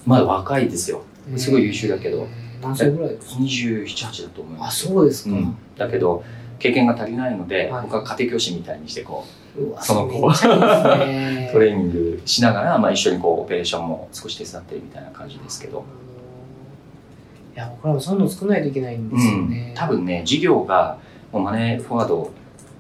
[0.05, 1.03] まだ若いですよ。
[1.37, 2.17] すごい優秀だけど。
[2.17, 5.35] えー何歳ぐらいですか？278だと思いまあすそうですか。
[5.35, 5.55] うん。
[5.77, 6.23] だけど
[6.59, 7.81] 経験が足りないので、はい。
[7.83, 9.25] 僕は家庭教師みたいにしてこ
[9.57, 11.49] うその子めっちゃいいですね。
[11.53, 15.83] トレーニングしながら、まあ、一緒にこうオペレーションも少し手伝ってるみたいな感じですけど、
[17.55, 19.73] いや僕らもそういうの作らないといけないんですよね。
[19.75, 20.97] 多分ね事業が
[21.31, 22.31] もうマネーフォワード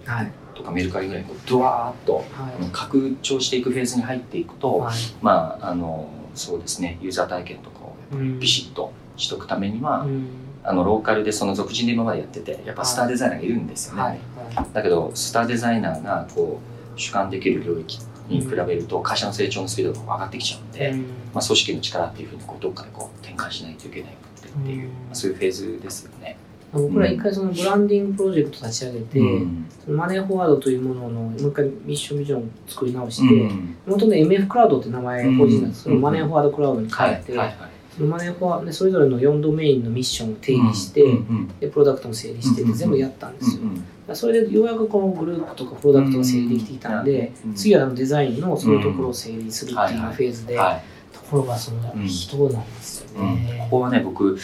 [0.05, 0.31] はい。
[0.53, 2.23] とかメルカリぐらいこうドワーッとは
[2.71, 4.95] 拡張していくフェーズに入っていくいと、はい。
[5.21, 8.39] まああのそうですねユーザー体験とかをうん。
[8.39, 8.91] ビシッと
[9.21, 10.27] しとくためには、うん。
[10.63, 14.19] あのローカルでその俗人で今までやっててやっぱスターデザイナーがいるんですよね、はい。
[14.55, 16.59] はだけどスターデザイナーがこ
[16.95, 20.79] う主観できる領域に比べると会社の成長のスピードが上がってきちゃうんい。
[20.79, 20.99] で、うん。
[21.33, 24.87] まあ、組織の力っていうふうにこうどっかでこう転換しないといけないっていう、うん。
[24.87, 26.37] まあ、そういうフェーズですよね。
[26.73, 29.65] 僕ら一回そのブランディングプロジェクト立ち上げて、うん。
[29.83, 33.75] そのマネーフォワードというもののもう一回ミッションビジョンを作り直しうて、ん。
[33.87, 37.57] 元々 MF クラウドって名前個人なんです、うんそのマネーフォワードクラウドにはい変えて、はいはい
[37.95, 50.83] そのマネーフォワードでそれぞれの4ドメインのミッションを定義して、うんうんでプロダクトも整理して全部やったんですよ、うんだからそれでようやくこのグループとかプロダクトが整理できてきたんで、うん次はあのデザインのそういうところを整理するっていうはいはいフェーズで、はい
[51.13, 53.35] ところがその人なんですようん。
[53.35, 53.59] ね。
[53.69, 54.37] ここはね僕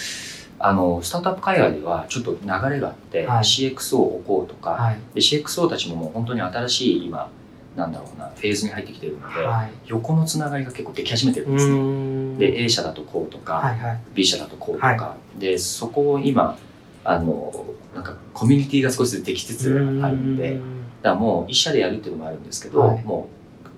[0.59, 2.39] あのスタートアップ海外ではちょっと流
[2.69, 3.43] れがあって、はい。
[3.43, 4.99] CXO を置こうとか、はい。
[5.13, 7.29] で CXO たちももう本当に新しい今
[7.77, 9.71] なんだろうなフェーズに入ってきてるので、はい。
[9.85, 12.37] 横のつながりが結構でき始めてるんうですね。
[12.39, 13.99] で A 社だとこうとか、はいはい。
[14.15, 16.57] B 社だとこうとか、でそこを今
[17.03, 20.61] あのなんかコミュニティが少しずつできつつあるんで、だか
[21.03, 23.03] らもう一社でやるっていうのもあるんですけど、はい。
[23.03, 23.29] も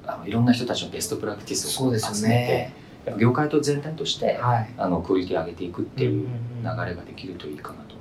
[0.06, 2.74] うあのいろんな人たちのベストプラクティスをそうです集めて、よね。
[3.06, 4.70] やっぱ業界と全体として、はい。
[4.78, 6.28] あのクオリティを上げていくっていう
[6.64, 7.96] 流んれができるといいかなと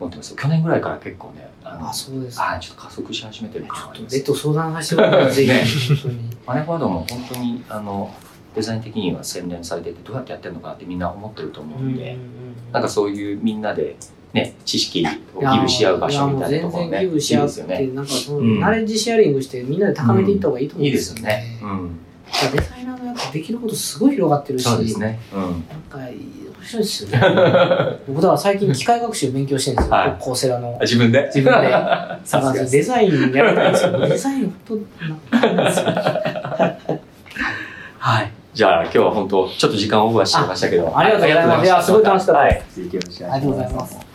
[0.00, 0.34] 思ってます。
[0.34, 2.40] 去年ぐらいから結構ねあそうです。
[2.40, 5.92] はいちょっと加速し始めてるちょっと感じます別途相談させてもらってぜねひ。
[6.46, 8.14] マネーフォワードも本当にあの
[8.54, 12.16] デザイン的には洗練されててどうやってやってるのかなってみんな思ってると思うんで、
[12.72, 13.96] なんかそういうみんなで
[14.32, 16.90] ね知識をギブし合う場所みたいなところね。
[16.90, 18.60] やもう全然ギブし合って、いいですよねなんかその、うん。
[18.60, 21.58] ナレッジシェアリングしてみんなで高めていった方がいいと思うんいいですですよね。
[21.60, 22.00] よね、うん、
[22.52, 26.14] デザイナーのやつできることすごい広がってるし、そうですね、うん、なんか面
[26.62, 27.20] 白いですよね。
[28.08, 30.16] 僕だから最近機械学習勉強してるんですよ、はい。
[30.18, 30.78] コーセラの。
[30.80, 31.30] 自分で？
[31.34, 31.68] 自分で。
[32.24, 34.86] さすデザインやらないんですけど、デザイン本
[35.30, 35.86] 当なんですよ。
[37.98, 38.30] はい。
[38.54, 40.92] じゃあ今日は本当ちょっと時間オーバーしちゃいましたけど。
[40.94, 41.64] あありがとうございます。
[41.64, 42.62] いやすごい楽しかったはい。
[42.74, 43.40] 続きよろしくお願い。
[43.40, 44.07] ありがとうございます。